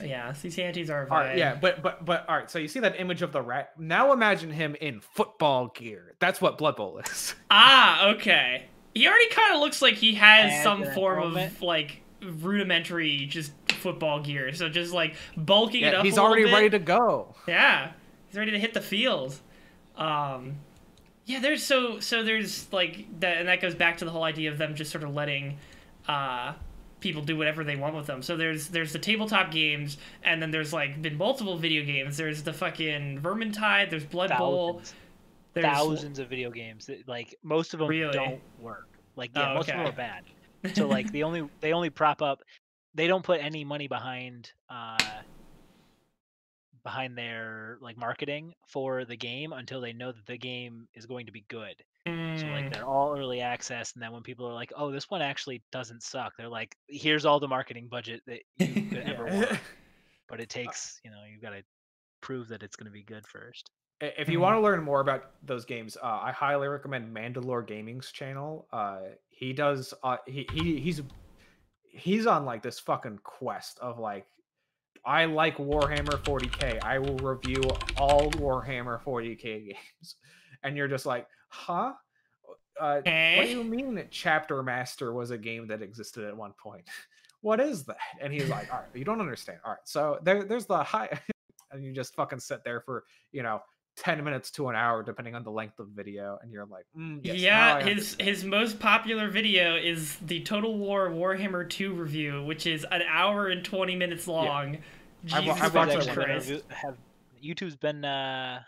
[0.02, 1.10] yeah, these antis are a vibe.
[1.10, 2.50] all right, yeah, but but but all right.
[2.50, 3.72] So you see that image of the rat.
[3.78, 6.14] Now imagine him in football gear.
[6.20, 7.34] That's what Blood Bowl is.
[7.50, 8.66] Ah, okay.
[8.94, 13.26] He already kind of looks like he has And some an form of like rudimentary
[13.26, 14.52] just football gear.
[14.54, 16.04] So just like bulking it Yeah, up.
[16.04, 16.52] he's a already bit.
[16.54, 17.34] ready to go.
[17.46, 17.92] Yeah,
[18.28, 19.38] he's ready to hit the field.
[19.96, 20.56] Um,
[21.26, 24.50] yeah, there's so so there's like that, and that goes back to the whole idea
[24.50, 25.58] of them just sort of letting
[26.10, 26.54] uh,
[27.00, 28.22] people do whatever they want with them.
[28.22, 32.16] So there's there's the tabletop games, and then there's like been multiple video games.
[32.16, 33.90] There's the fucking Vermintide.
[33.90, 34.74] There's Blood Bowl.
[34.74, 34.94] Thousands.
[35.52, 38.12] There's thousands of video games that like most of them Really?
[38.12, 38.88] don't work.
[39.16, 40.24] Like yeah, Oh, most of them are bad.
[40.74, 42.42] So like the only they only prop up
[42.94, 44.98] they don't put any money behind uh
[46.82, 51.26] behind their like marketing for the game until they know that the game is going
[51.26, 51.74] to be good.
[52.34, 55.10] So Mm, like they're all early access and then when people are like, "Oh, this
[55.10, 59.28] one actually doesn't suck." They're like, "Here's all the marketing budget that you could ever
[59.28, 59.60] want."
[60.28, 61.64] But it takes, you know, you've got to
[62.22, 63.70] prove that it's going to be good first.
[64.00, 64.40] If you Mhm.
[64.40, 68.66] want to learn more about those games, uh, I highly recommend Mandalore Gaming's channel.
[68.72, 69.92] Uh, he does.
[70.02, 71.02] Uh, he, he he's
[71.84, 74.26] he's on like this fucking quest of like,
[75.04, 76.80] I like Warhammer 40k.
[76.80, 77.62] I will review
[77.98, 80.16] all Warhammer 40k games,
[80.62, 81.92] and you're just like, huh?
[82.80, 86.52] Uh, what do you mean that Chapter Master was a game that existed at one
[86.62, 86.84] point?
[87.42, 87.96] What is that?
[88.20, 89.60] And he's like, all right, you don't understand.
[89.64, 91.08] All right, so there, there's the high,
[91.72, 93.62] and you just fucking sit there for you know
[93.96, 97.18] 10 minutes to an hour depending on the length of video and you're like mm,
[97.22, 102.66] yes, yeah, his his most popular video is the Total War Warhammer 2 review, which
[102.66, 104.76] is an hour and 20 minutes long.
[105.32, 106.26] I've Jesus I've watched fucking that Actually, one.
[106.26, 106.48] Christ.
[106.50, 106.96] review- have
[107.42, 108.60] YouTube's been uh,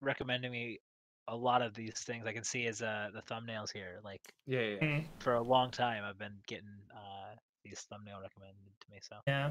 [0.00, 0.80] recommending me
[1.28, 2.26] a lot of these things.
[2.26, 4.00] I can see as uh, the thumbnails here.
[4.04, 4.88] Like yeah yeah, yeah.
[4.88, 8.98] Mm, for a long time, I've been getting uh, these thumbnail recommended to me.
[9.02, 9.50] So Yeah.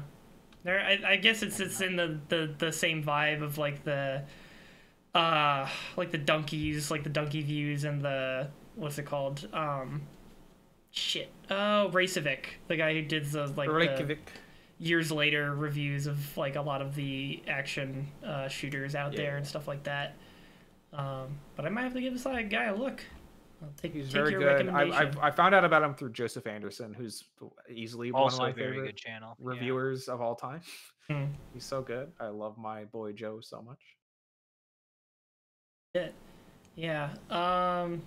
[0.64, 4.24] There I, I guess it's it's in the, the the same vibe of like the
[5.14, 9.48] uh like the donkeys, like the donkey views and the what's it called?
[9.52, 10.02] Um
[10.90, 11.30] shit.
[11.48, 14.18] Oh, Raycevick, the guy who did the like the
[14.78, 19.46] years later reviews of like a lot of the action uh, shooters out there and
[19.46, 20.16] stuff like that.
[20.92, 23.02] Um, but I might have to give this guy a look.
[23.62, 24.52] I'll take, he's take very your good I,
[24.84, 25.18] recommendation.
[25.20, 27.24] I, I found out about him through joseph anderson who's
[27.68, 29.36] easily one of my very favorite good channel.
[29.40, 29.48] yeah.
[29.48, 30.60] reviewers of all time
[31.10, 31.24] Hmm.
[31.54, 33.80] he's so good i love my boy joe so much
[35.96, 36.14] Shit.
[36.76, 37.10] Yeah.
[37.30, 38.02] Um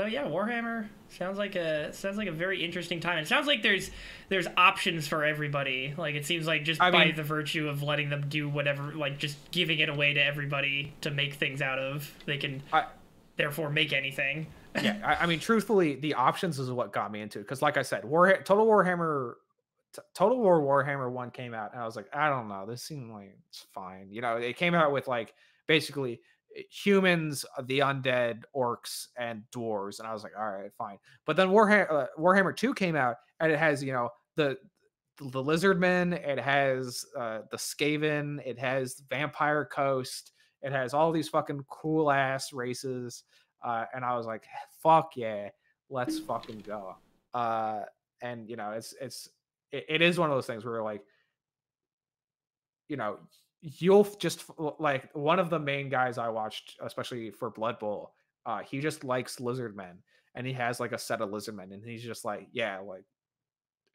[0.00, 3.18] so yeah, Warhammer sounds like a sounds like a very interesting time.
[3.18, 3.90] It sounds like there's
[4.30, 5.92] there's options for everybody.
[5.94, 8.94] Like it seems like just I by mean- the virtue of letting them do whatever
[8.94, 12.86] like just giving it away to everybody to make things out of, they can I-
[13.36, 14.46] therefore make anything.
[14.80, 17.76] yeah I, I mean truthfully the options is what got me into it because like
[17.76, 19.34] i said war total warhammer
[19.94, 22.82] T- total war warhammer 1 came out and i was like i don't know this
[22.84, 25.34] seemed like it's fine you know it came out with like
[25.66, 26.20] basically
[26.70, 31.36] humans uh, the undead orcs and dwarves and i was like all right fine but
[31.36, 34.56] then warhammer uh, warhammer 2 came out and it has you know the
[35.32, 40.32] the lizardmen it has uh the skaven it has vampire coast
[40.62, 43.24] it has all these fucking cool ass races
[43.62, 44.44] uh, and I was like,
[44.82, 45.50] "Fuck yeah,
[45.88, 46.96] let's fucking go."
[47.34, 47.82] Uh,
[48.22, 49.28] and you know, it's it's
[49.72, 51.02] it, it is one of those things where like,
[52.88, 53.18] you know,
[53.62, 54.44] you'll just
[54.78, 58.12] like one of the main guys I watched, especially for Blood Bowl.
[58.46, 59.98] Uh, he just likes lizard men,
[60.34, 63.04] and he has like a set of lizard men, and he's just like, yeah, like,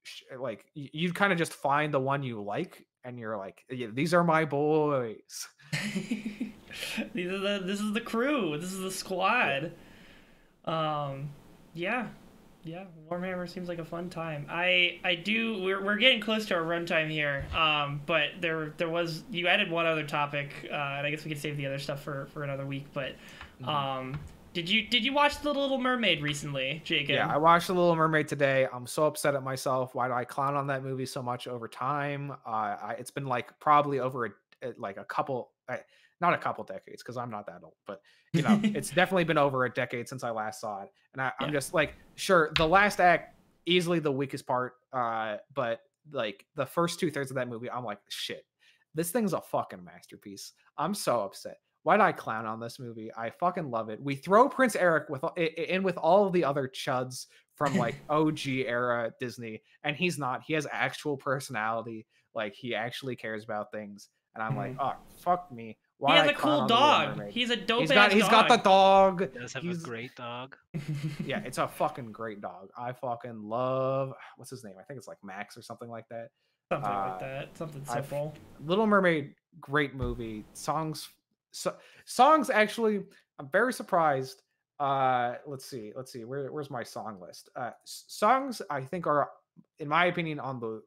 [0.04, 3.64] sh- like y- you kind of just find the one you like, and you're like,
[3.70, 5.48] yeah, these are my boys.
[7.14, 8.58] These are the this is the crew.
[8.58, 9.72] This is the squad.
[10.66, 11.30] Um,
[11.74, 12.08] yeah,
[12.66, 12.84] yeah.
[13.10, 14.46] Warhammer seems like a fun time.
[14.50, 15.62] I I do.
[15.64, 17.46] We're we're getting close to our runtime here.
[17.56, 21.30] Um, but there there was you added one other topic, uh, and I guess we
[21.30, 22.88] could save the other stuff for for another week.
[22.94, 23.16] But
[23.62, 23.68] Mhm.
[23.68, 24.20] um,
[24.54, 27.16] did you did you watch The Little Mermaid recently, Jacob?
[27.16, 28.68] Yeah, I watched The Little Mermaid today.
[28.74, 29.94] I'm so upset at myself.
[29.94, 32.32] Why do I clown on that movie so much over time?
[32.46, 32.50] Uh,
[32.82, 34.26] I, it's been like probably over
[34.64, 35.78] a, like a couple, uh,
[36.22, 38.02] not a couple decades because I'm not that old, but
[38.34, 40.90] you know, it's definitely been over a decade since I last saw it.
[41.14, 41.54] And I, I'm Yeah.
[41.54, 43.36] just like, sure, the last act
[43.66, 47.84] easily the weakest part, uh, but like the first two thirds of that movie, I'm
[47.84, 48.46] like, shit,
[48.94, 50.54] this thing's a fucking masterpiece.
[50.78, 51.58] I'm so upset.
[51.84, 53.12] Why did I clown on this movie?
[53.16, 54.02] I fucking love it.
[54.02, 58.48] We throw Prince Eric with in with all of the other chuds from like OG
[58.48, 60.42] era Disney, and he's not.
[60.46, 62.08] He has actual personality.
[62.34, 64.10] Like he actually cares about things.
[64.34, 65.78] And I'm like, oh fuck me.
[65.98, 67.30] Why he has I a cool on The Little dog.
[67.32, 68.32] He's a dope he's got ass he's dog.
[68.32, 69.22] got the dog.
[69.34, 70.58] He does have He's- a great dog.
[71.26, 72.70] yeah, it's a fucking great dog.
[72.78, 74.74] I fucking love what's his name?
[74.80, 76.30] I think it's like Max or something like that.
[76.72, 77.58] something uh, like that.
[77.58, 78.34] Something I've- simple.
[78.66, 80.44] Little Mermaid, great movie.
[80.54, 81.08] Songs,
[81.52, 82.50] so, songs.
[82.50, 83.04] Actually,
[83.40, 84.42] I'm very surprised.
[84.78, 86.26] Uh, let's see, let's see.
[86.26, 87.48] Where, where's my song list?
[87.56, 89.30] Uh, songs I think are,
[89.80, 90.82] in my opinion, on the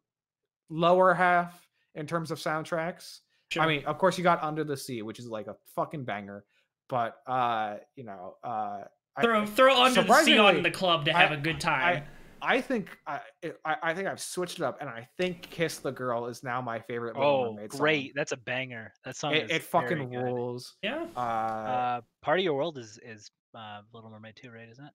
[0.68, 3.20] lower half in terms of soundtracks.
[3.50, 3.62] Sure.
[3.62, 6.44] I mean, of course, you got Under the Sea, which is like a fucking banger.
[6.88, 8.84] But uh, you know, uh,
[9.16, 12.04] I- throw throw under the sea on surprisingly, the club to have a good time.
[12.40, 15.78] I think I, it- I I think I've switched it up, and I think "Kiss
[15.78, 17.16] the Girl" is now my favorite.
[17.16, 17.80] Little Oh, Mermaid song.
[17.80, 18.12] great!
[18.14, 18.92] That's a banger.
[19.04, 20.22] That song It, is it very fucking good.
[20.22, 20.76] rules.
[20.82, 21.06] Yeah.
[21.16, 24.68] Uh, Uh, Part of Your World is is uh, Little Mermaid too, right?
[24.70, 24.92] Isn't it?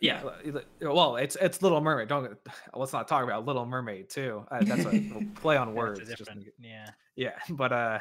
[0.00, 0.20] yeah.
[0.22, 2.08] l- l- Well, it's it's Little Mermaid.
[2.08, 2.36] Don't
[2.74, 4.44] let's not talk about Little Mermaid too.
[4.50, 5.00] Uh, that's a
[5.40, 5.98] play on words.
[5.98, 6.44] It's a just to different.
[6.60, 6.86] get- Yeah.
[7.16, 7.98] Yeah, but uh,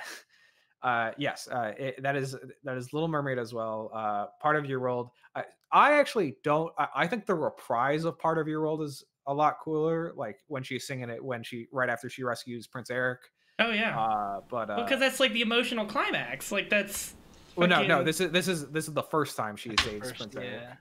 [0.84, 3.92] uh, yes, uh, it, that is that is Little Mermaid as well.
[3.94, 5.10] Uh, part of Your World.
[5.36, 6.72] I, I actually don't.
[6.78, 10.14] I, I think the reprise of Part of Your World is a lot cooler.
[10.16, 13.20] Like when she's singing it when she right after she rescues Prince Eric.
[13.60, 14.00] Oh yeah.
[14.00, 16.52] Uh, but uh, well, because that's like the emotional climax.
[16.52, 17.14] Like that's.
[17.56, 18.04] well, no, no.
[18.04, 20.50] This is this is this is the first time she saves First, Prince Eric.
[20.52, 20.74] yeah.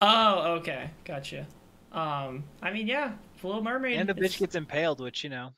[0.00, 1.46] Oh, okay, gotcha.
[1.90, 3.98] Um, I mean, yeah, Little Mermaid.
[3.98, 5.50] And the bitch gets impaled, which you know.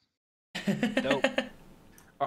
[1.02, 1.24] dope.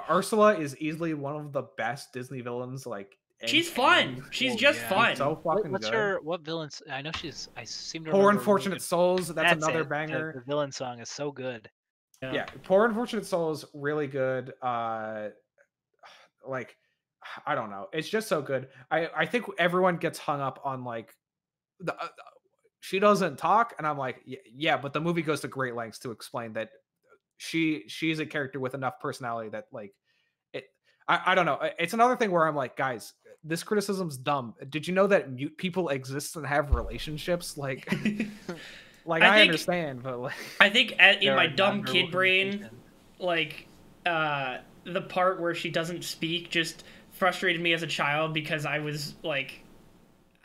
[0.09, 2.85] Ursula is easily one of the best Disney villains.
[2.85, 4.23] Like She's fun.
[4.31, 4.89] She's just yeah.
[4.89, 5.15] fun.
[5.17, 5.93] So What, fucking what's good.
[5.93, 6.81] her what villains?
[6.89, 7.49] I know she's.
[7.57, 8.11] I seem to.
[8.11, 9.27] Poor Unfortunate Souls.
[9.27, 10.33] That's, another it, banger.
[10.35, 11.69] The, villain song is so good.
[12.21, 15.27] yeah poor unfortunate souls really good uh
[16.47, 16.77] like
[17.45, 20.85] i don't know it's just so good i i think everyone gets hung up on
[20.85, 21.13] like
[21.81, 22.07] the uh,
[22.79, 25.99] she doesn't talk and i'm like "Y- yeah but the movie goes to great lengths
[25.99, 26.69] to explain that
[27.43, 29.93] she she's a character with enough personality that like
[30.53, 30.65] it
[31.07, 33.13] i, I don't know it's another thing where i'm like guys
[33.43, 34.53] this criticism's dumb.
[34.69, 37.57] Did you know that mute people exist and have relationships?
[37.57, 37.91] Like
[39.05, 42.69] like I i, think- understand but like I think at, in my dumb kid brain,
[43.19, 43.67] like
[44.05, 48.79] uh the part where she doesn't speak just frustrated me as a child because I
[48.79, 49.62] was like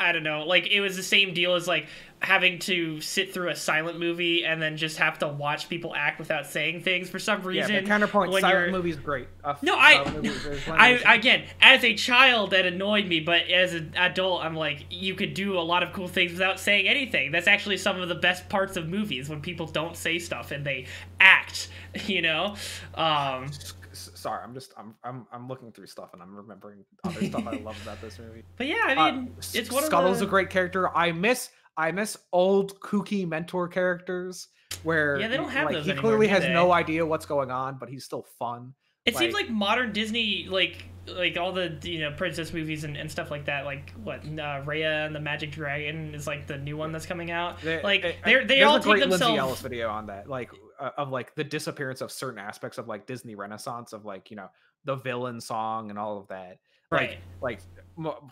[0.00, 1.88] I don't know, like it was the same deal as like
[2.20, 6.20] having to sit through a silent movie and then just have to watch people act
[6.20, 7.74] without saying things for some yeah reason.
[7.76, 11.14] but counterpoint when silent you're- movies great Uh, No, I- silent movies, there's plenty I
[11.16, 15.34] again, as a child, that annoyed me, but as an adult, I'm like, you could
[15.34, 17.32] do a lot of cool things without saying anything.
[17.32, 20.64] That's actually some of the best parts of movies when people don't say stuff and
[20.64, 20.86] they
[21.18, 21.68] act.
[22.06, 22.54] You know,
[22.94, 23.74] um, S- s-
[24.14, 27.56] sorry i'm just i'm i'm, I'm looking through stuff and i'm remembering other stuff i
[27.56, 30.26] love about this movie but yeah, I Uh, mean, S- it's one of Scuttle's the.
[30.26, 30.96] a great character.
[30.96, 34.48] I miss I miss old kooky mentor characters
[34.82, 37.50] where Yeah, they don't have like, those he anymore, clearly has no idea what's going
[37.50, 38.74] on, but he's still fun.
[39.06, 42.94] It seems like- like modern Disney, like like all the you know princess movies and,
[42.96, 43.64] and stuff like that.
[43.64, 47.30] Like what uh, Raya and the Magic Dragon is like the new one that's coming
[47.30, 47.60] out.
[47.62, 49.38] They- Like they're they all take great Lindsay themselves.
[49.38, 53.06] Ellis video on that, like uh, of like the disappearance of certain aspects of like
[53.06, 54.48] Disney Renaissance of like you know
[54.84, 56.58] the villain song and all of that.
[56.90, 57.18] Right.
[57.42, 57.60] Like like
[57.96, 58.28] Mo-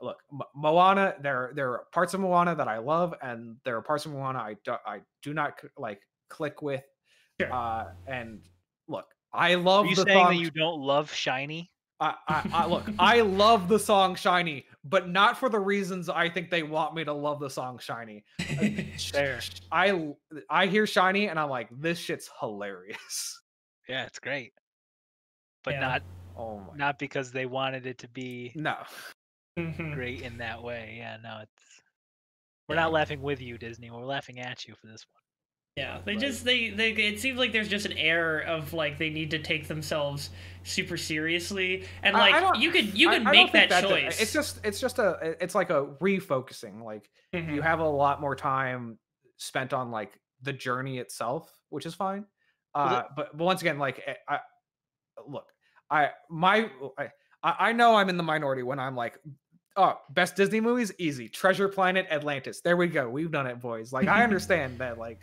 [0.00, 1.14] look Mo- Moana.
[1.20, 4.38] There there are parts of Moana that I love, and there are parts of Moana
[4.38, 6.84] I do, I do not like click with.
[7.40, 7.52] Sure.
[7.52, 8.40] Uh, and
[8.88, 11.70] look, I love Are you the saying that you don't love Shiny?
[12.00, 16.30] I, I, I look, I love the song "Shiny," but not for the reasons I
[16.30, 18.24] think they want me to love the song "Shiny."
[19.12, 19.46] Fair.
[19.72, 20.14] I
[20.48, 23.40] I hear "Shiny" and I'm like, this shit's hilarious.
[23.88, 24.52] Yeah, it's great.
[25.64, 25.78] But Yeah.
[25.78, 26.02] not
[26.36, 26.74] Oh my!
[26.74, 28.84] not because they wanted it to be No,
[29.56, 29.92] Mhm.
[29.92, 30.96] great in that way.
[30.98, 31.82] Yeah, no, it's
[32.68, 32.76] we're Yeah.
[32.76, 33.90] not laughing with you, Disney.
[33.90, 35.22] We're laughing at you for this one.
[35.76, 36.20] Yeah, they Right.
[36.20, 39.38] just they they it seems like there's just an air of like they need to
[39.38, 40.30] take themselves
[40.62, 43.86] super seriously and I- I like you could you I- could I make that that's
[43.86, 44.20] a- choice.
[44.20, 46.82] It's just it's just a it's like a refocusing.
[46.82, 47.54] Like Mhm.
[47.54, 48.98] you have a lot more time
[49.36, 52.26] spent on like the journey itself, which is fine.
[52.74, 54.40] Uh, but but once again, like eh, I,
[55.26, 55.46] look,
[55.88, 56.68] I my
[56.98, 57.10] I,
[57.42, 59.18] I know I'm in the minority when I'm like,
[59.76, 61.28] oh, best Disney movies, easy.
[61.28, 62.60] Treasure Planet, Atlantis.
[62.60, 63.08] There we go.
[63.08, 63.92] We've done it, boys.
[63.92, 65.20] Like I understand that, like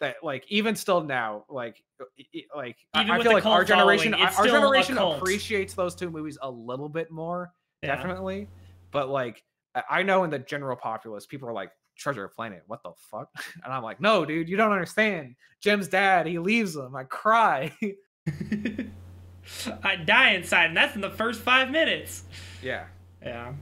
[0.00, 3.64] that, like even still now, like uh, e- like I- Even I feel like our
[3.64, 7.96] generation, our generation appreciates those two movies a little bit more Yeah.
[7.96, 8.48] definitely.
[8.90, 9.42] But like,
[9.74, 13.28] I- I know in the general populace, people are like, Treasure Planet, what the fuck?
[13.64, 15.34] And I'm like, no, dude, you don't understand.
[15.60, 16.94] Jim's dad, he leaves him.
[16.94, 17.72] I cry.
[19.82, 22.22] I die inside, and that's in the first five minutes.
[22.62, 22.84] yeah.
[23.22, 23.52] Yeah.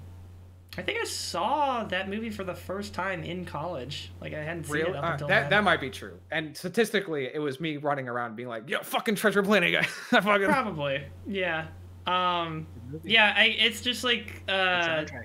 [0.79, 4.13] I think I saw that movie for the first time in college.
[4.21, 4.89] Like I hadn't seen Real?
[4.89, 5.51] it up Uh, until that then.
[5.51, 6.19] that might be true.
[6.31, 9.89] And statistically, it was me running around being like, yo, fucking Treasure Planet guy.
[10.17, 11.05] I fucking Probably.
[11.27, 11.69] Yeah.
[12.07, 12.67] Um.
[13.05, 13.33] Yeah.
[13.37, 13.47] I.
[13.59, 14.43] It's just like.
[14.49, 14.53] Uh.
[14.53, 15.25] soundtrack.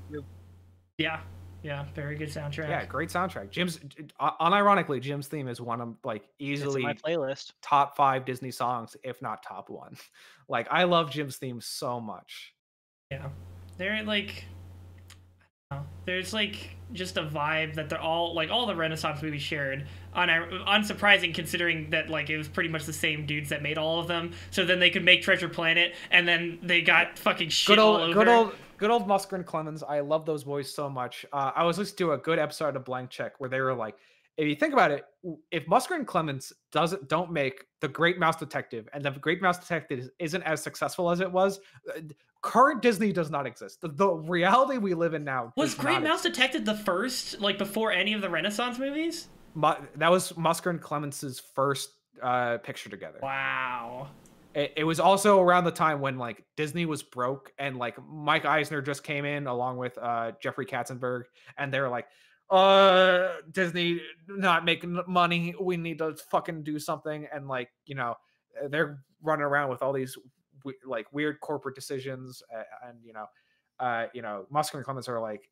[0.98, 1.20] Yeah.
[1.64, 1.86] Yeah.
[1.94, 2.70] Very good soundtrack.
[2.70, 3.52] Yeah, great soundtrack.
[3.52, 3.80] Jim's
[4.20, 7.52] uh, unironically, Jim's theme is one of like It's easily my playlist.
[7.62, 9.96] top five Disney songs, if not top one.
[10.50, 12.54] Like I love Jim's theme so much.
[13.12, 13.30] Yeah.
[13.78, 14.44] They're like.
[15.72, 19.22] I don't know, There's like just a vibe that they're all like all the Renaissance
[19.22, 19.88] movies shared.
[20.14, 20.28] Un-
[20.68, 24.08] unsurprising considering that like it was pretty much the same dudes that made all of
[24.08, 24.34] them.
[24.50, 27.94] So then they could make Treasure Planet, and then they got fucking shit good all
[27.96, 28.14] old, over.
[28.14, 29.84] good old, good old Musker and Clements.
[29.88, 31.26] I love those boys so much.
[31.32, 33.96] Uh, I was listening to a good episode of Blank Check where they were like,
[34.38, 35.06] if you think about it,
[35.52, 39.60] if Musker and Clements doesn't don't make the Great Mouse Detective, and the Great Mouse
[39.60, 41.60] Detective is- isn't as successful as it was,
[41.90, 42.00] uh,
[42.42, 43.82] current Disney does not exist.
[43.82, 47.92] The, the reality we live in now Was Great Mouse Detective the first, like before
[47.92, 49.28] any of the Renaissance movies?
[49.54, 53.20] Mu- that was Musker and Clements's first uh, picture together.
[53.22, 54.10] Wow.
[54.54, 58.46] It, it was also around the time when like Disney was broke and like Mike
[58.46, 61.24] Eisner just came in along with uh, Jeffrey Katzenberg,
[61.58, 62.08] and they were like,
[62.50, 65.56] "Uh, Disney not making money.
[65.60, 68.16] We need to fucking do something." And like you know,
[68.70, 70.18] they're running around with all these
[70.86, 72.42] like weird corporate decisions,
[72.88, 73.26] and you know,
[73.80, 75.50] uh, you know, Musker and Clements are like,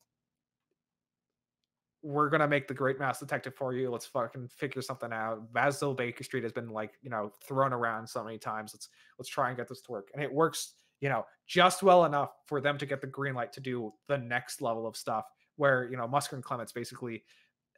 [2.01, 3.89] we're gonna make the Great Mouse Detective for you.
[3.89, 5.51] Let's fucking figure something out.
[5.53, 8.71] Basil Baker Street has been like you know thrown around so many times.
[8.73, 12.05] Let's let's try and get this to work, and it works you know just well
[12.05, 15.25] enough for them to get the green light to do the next level of stuff.
[15.57, 17.23] Where you know Musker and Clements basically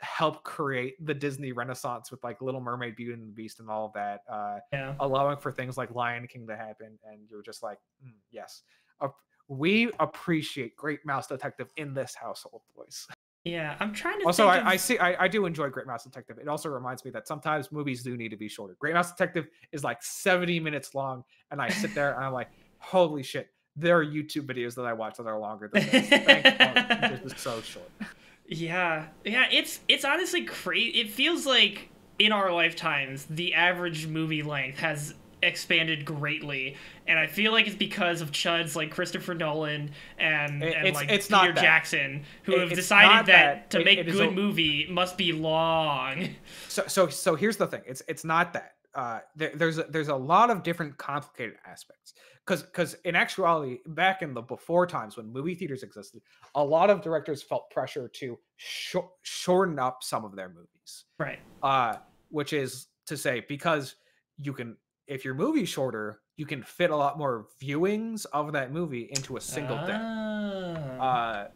[0.02, 3.86] help create the Disney Renaissance with like Little Mermaid, Beauty and the Beast, and all
[3.86, 4.96] of that, uh, Yeah.
[5.00, 6.98] allowing for things like Lion King to happen.
[7.06, 8.64] And you're just like, "Mm, yes,
[9.02, 9.14] Ap-
[9.48, 13.08] we appreciate Great Mouse Detective in this household, boys.
[13.44, 13.76] Yeah.
[13.80, 14.26] I'm trying to.
[14.28, 14.98] Also, I, I see.
[15.00, 16.38] I, I do enjoy Great Mouse Detective.
[16.40, 18.76] It also reminds me that sometimes movies do need to be shorter.
[18.80, 22.50] Great Mouse Detective is like 70 minutes long, and I sit there and I'm like,
[22.78, 23.50] holy shit!
[23.76, 26.08] There are YouTube videos that I watch that are longer than this.
[26.10, 27.90] Thank fuck, this is so short.
[28.54, 31.00] Yeah, yeah, it's it's honestly crazy.
[31.00, 31.88] It feels like
[32.20, 36.76] in our lifetimes, the average movie length has expanded greatly,
[37.08, 40.94] and I feel like it's because of chuds like Christopher Nolan and, It- and it's-
[40.94, 41.54] like it's Peter.
[41.54, 43.70] Jackson, who It- have decided that, that.
[43.72, 46.36] to make good a- movie must be long.
[46.68, 47.82] So so so here's the thing.
[47.88, 48.76] It's it's not that.
[48.94, 52.14] Uh, there, there's a, there's a lot of different complicated aspects
[52.46, 56.22] because because in actuality, back in the before times when movie theaters existed,
[56.56, 61.06] a lot of directors felt pressure to shor- shorten up some of their movies.
[61.18, 61.40] Right.
[61.64, 61.98] uh,
[62.30, 63.96] which is to say because
[64.38, 64.76] you can
[65.08, 69.38] if your movie's shorter you can fit a lot more viewings of that movie into
[69.38, 71.00] a single day Ah.
[71.02, 71.48] uh,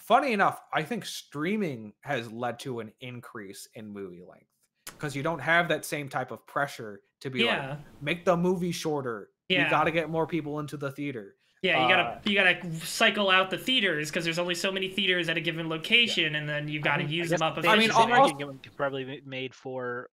[0.00, 4.46] funny enough i think streaming has led to an increase in movie length
[4.86, 8.36] because you don't have that same type of pressure to be like yeah, make the
[8.36, 9.64] movie shorter Yeah.
[9.64, 11.82] you got to get more people into the theater yeah.
[11.84, 15.30] You gotta uh, you gotta cycle out the theaters because there's only so many theaters
[15.30, 17.54] at a given location, and then you've got to I use them up.
[17.54, 18.12] the I mean, same efficiently.
[18.12, 20.10] al- argument could probably made for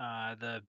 [0.00, 0.62] uh, the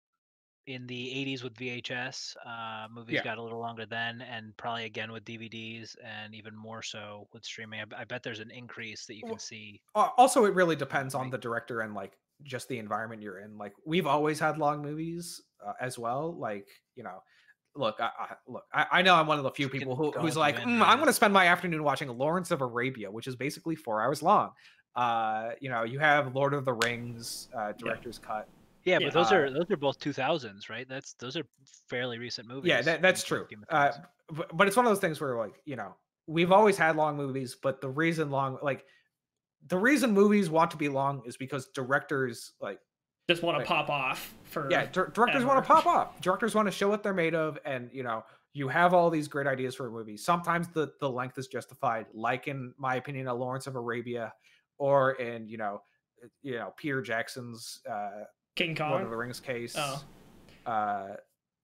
[0.68, 1.06] in the
[1.38, 2.36] 80s with VHS.
[2.45, 3.24] Uh, movies Yeah.
[3.24, 7.45] got a little longer then, and probably again with DVDs, and even more so with
[7.45, 7.80] streaming.
[7.97, 9.82] I bet there's an increase that you Well, can see.
[9.95, 13.74] Also it really depends on the director and like just the environment you're in like
[13.86, 17.22] we've always had long movies uh, as well like you know
[17.76, 20.36] look i, I look I, I know i'm one of the few people who, who's
[20.38, 23.76] like "Mm, i'm going to spend my afternoon watching lawrence of arabia which is basically
[23.76, 24.52] four hours long
[24.96, 28.48] uh you know you have lord of the rings uh director's cut
[28.86, 29.08] Yeah, Yeah.
[29.08, 30.88] but those Uh, are those are both 2000s, right?
[30.88, 31.44] That's those are
[31.90, 32.70] fairly recent movies.
[32.70, 33.92] yeah that, that's true uh,
[34.30, 35.96] but, but it's one of those things where like you know
[36.28, 38.86] we've always had long movies but the reason long like
[39.68, 42.80] the reason movies want to be long is because directors like
[43.30, 46.22] just want to like- pop off for yeah dir- directors want to pop off.
[46.22, 49.28] Directors want to show what they're made of and you know you have all these
[49.28, 50.16] great ideas for a movie.
[50.18, 54.34] Sometimes the the length is justified like in my opinion a lawrence of arabia
[54.78, 55.82] or in you know
[56.24, 58.24] uh, you know peter jackson's uh
[58.55, 59.76] King lord of the rings case.
[59.78, 60.03] Oh.
[60.66, 61.16] uh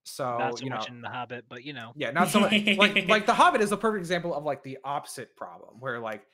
[0.04, 1.94] so Not so you know much in The Hobbit, but you know.
[1.96, 4.80] yeah not so much like like the hobbit is a perfect example of like the
[4.84, 6.26] opposite problem where like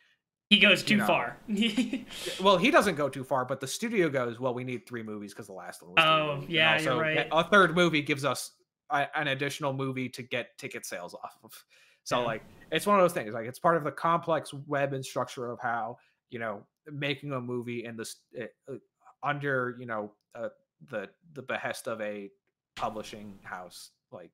[0.50, 1.38] He goes you too know, far.
[2.42, 5.34] well he doesn't go too far but the studio goes well we need three movies
[5.34, 7.28] because the last one was Oh, movies." And yeah, you're right.
[7.32, 8.52] a third movie gives us
[8.90, 11.66] a, an additional movie to get ticket sales off of
[12.04, 12.26] so Yeah.
[12.26, 15.52] like it's one of those things like it's part of the complex web and structure
[15.52, 15.98] of how
[16.30, 18.76] you know making a movie in this uh, uh,
[19.24, 20.48] under you know uh,
[20.90, 22.30] the the behest of a
[22.78, 24.32] publishing house like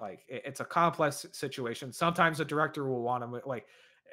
[0.00, 3.66] like it- it's a complex situation sometimes a director will want to like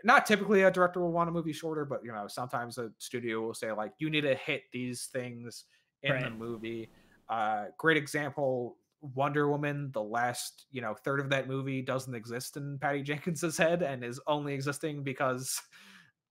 [0.03, 3.41] not typically a director will want a movie shorter but you know sometimes a studio
[3.41, 5.65] will say like you need to hit these things
[6.01, 6.89] in the movie
[7.29, 8.77] uh great example
[9.15, 13.57] wonder woman the last you know third of that movie doesn't exist in patty jenkins's
[13.57, 15.59] head and is only existing because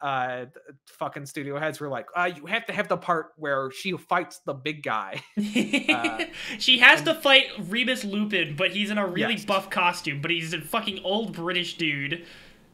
[0.00, 0.46] uh
[0.86, 4.40] fucking studio heads were like uh you have to have the part where she fights
[4.46, 5.22] the big guy
[5.88, 6.24] Uh,
[6.58, 9.44] she has to fight Remus Lupin, but he's in a really Yes.
[9.44, 10.20] buff costume.
[10.22, 12.24] But he's a fucking old British dude.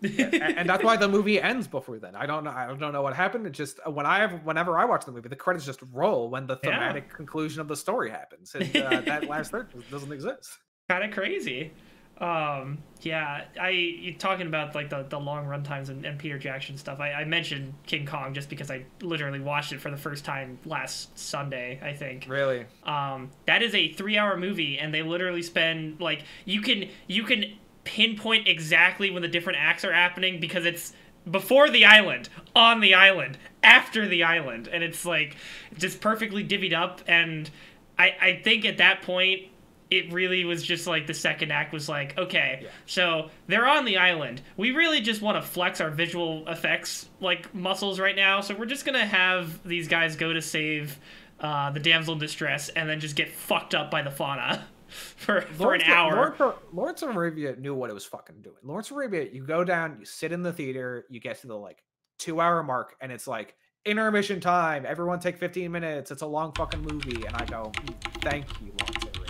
[0.01, 2.14] Yeah, a- and, that's why the movie ends before then.
[2.14, 2.51] I don't know.
[2.51, 3.46] I don't know what happened.
[3.46, 6.46] It just when I have, whenever I watch the movie, the credits just roll when
[6.46, 6.70] the Yeah.
[6.70, 10.59] thematic conclusion of the story happens, and uh, that last third doesn't exist.
[10.88, 11.72] kind of crazy.
[12.20, 16.36] Um, yeah, I you talking about like the, the long run times and, and Peter
[16.36, 16.99] Jackson stuff.
[16.99, 20.59] I, I mentioned King Kong just because I literally watched it for the first time
[20.64, 21.78] last Sunday.
[21.80, 22.26] I think.
[22.28, 22.66] Really?
[22.82, 27.22] Um, that is a three hour movie, and they literally spend like you can you
[27.22, 27.44] can
[27.89, 30.93] pinpoint exactly when the different acts are happening because it's
[31.30, 35.36] before the island, on the island, after the island, and it's like
[35.76, 37.01] just perfectly divvied up.
[37.09, 37.49] And
[37.99, 39.43] I I think at that point
[39.91, 42.68] it really was just like the second act was like okay Yeah.
[42.84, 47.55] so they're on the island we really just want to flex our visual effects like
[47.55, 50.99] muscles right now so we're just gonna have these guys go to save
[51.41, 54.66] uh, the damsel in distress and then just get fucked up by the fauna
[55.16, 58.57] for for an hour Lawrence, Lawrence of Arabia knew what it was fucking doing.
[58.62, 61.57] Lawrence of Arabia, you go down, you sit in the theater, you get to the
[61.57, 61.82] like
[62.18, 64.84] two hour mark, and it's like intermission time.
[64.86, 66.11] Everyone take 15 minutes.
[66.11, 67.24] It's a long fucking movie.
[67.26, 69.28] And I go, "Mm, thank you, Lawrence of Arabia.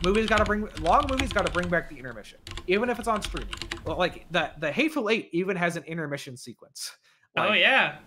[0.04, 3.08] movies got to bring long movies got to bring back the intermission, even if it's
[3.08, 3.54] on streaming.
[3.84, 6.92] Well, Like the the Hateful Eight even has an intermission sequence.
[7.36, 7.98] oh yeah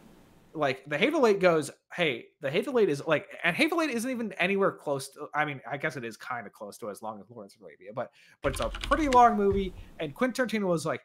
[0.56, 5.10] like the Eight goes, hey, the Eight is like, and Eight isn't even anywhere close
[5.10, 5.28] to.
[5.34, 7.62] I mean, I guess it is kind of close to as long as Lawrence of
[7.62, 9.74] Arabia, but but it's a pretty long movie.
[10.00, 11.02] And Quentin Tarantino was like,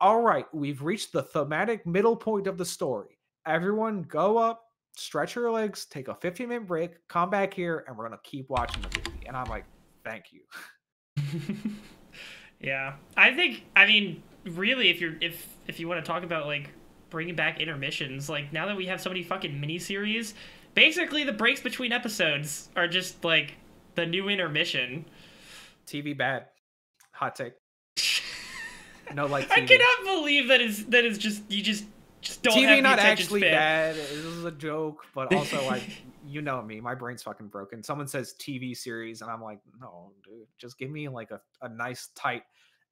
[0.00, 3.18] all right, we've reached the thematic middle point of the story.
[3.46, 4.62] Everyone, go up,
[4.96, 8.48] stretch your legs, take a 15 minute break, come back here, and we're gonna keep
[8.48, 9.26] watching the movie.
[9.26, 9.64] And I'm like,
[10.04, 10.40] thank you.
[12.60, 16.46] yeah i think i mean really if you're if if you want to talk about
[16.46, 16.70] like
[17.14, 20.34] bringing back intermissions like now that we have so many fucking miniseries
[20.74, 23.54] basically the breaks between episodes are just like
[23.94, 25.04] the new intermission
[25.86, 26.46] TV bad,
[27.12, 27.54] hot take.
[29.14, 31.84] No like I cannot believe that is that is just you just
[32.22, 33.52] just don't TV not actually span.
[33.52, 33.96] bad.
[33.96, 35.82] This is a joke, but also like
[36.26, 37.82] you know me, my brain's fucking broken.
[37.82, 41.68] Someone says TV series, and I'm like, no, dude, just give me like a, a
[41.68, 42.44] nice tight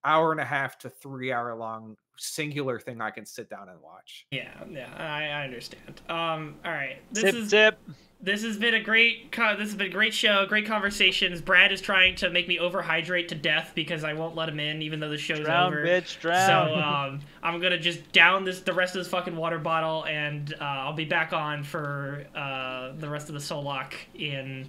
[0.04, 3.80] hour and a half to three hour long singular thing I can sit down and
[3.82, 4.26] watch.
[4.30, 6.00] Yeah, yeah, I, I understand.
[6.08, 7.78] Um, all right, this Zip is zip.
[8.20, 11.40] this has been a great co- this has been a great show, great conversations.
[11.40, 14.82] Brad is trying to make me overhydrate to death because I won't let him in,
[14.82, 15.84] even though the show's Drown, over.
[15.84, 17.10] bitch, So drown.
[17.14, 20.64] um, I'm gonna just down this the rest of this fucking water bottle, and uh,
[20.64, 24.68] I'll be back on for uh, the rest of the Solok in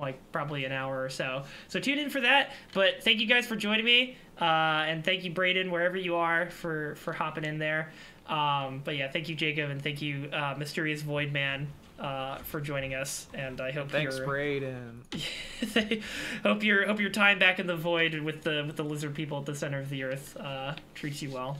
[0.00, 1.44] like probably an hour or so.
[1.68, 2.52] So tune in for that.
[2.72, 6.50] But thank you guys for joining me, uh, and thank you Braden wherever you are
[6.50, 7.92] for for hopping in there.
[8.26, 11.68] Um, but yeah, thank you Jacob, and thank you uh, Mysterious Void Man.
[11.98, 15.02] Uh, for joining us, and I hope Thanks, you're, Braden.
[16.42, 19.36] hope your hope your time back in the void with the with the lizard people
[19.38, 21.58] at the center of the earth uh, treats you well.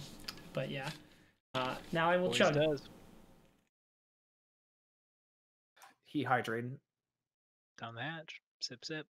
[0.54, 0.88] But yeah,
[1.54, 2.54] uh, now I will Always chug.
[2.54, 2.80] does.
[6.06, 6.78] He hydrated.
[7.80, 8.40] Down the hatch.
[8.60, 9.06] Sip sip.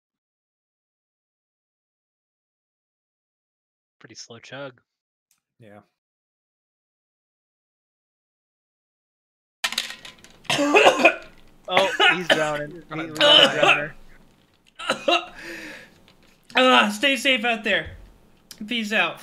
[3.99, 4.81] Pretty slow chug.
[5.59, 5.81] Yeah.
[11.73, 12.83] Oh, he's drowning.
[12.93, 13.15] He- we die.
[13.15, 13.93] got a
[14.99, 15.33] drowner.
[16.57, 17.91] Ah, stay safe out there.
[18.67, 19.21] Peace out.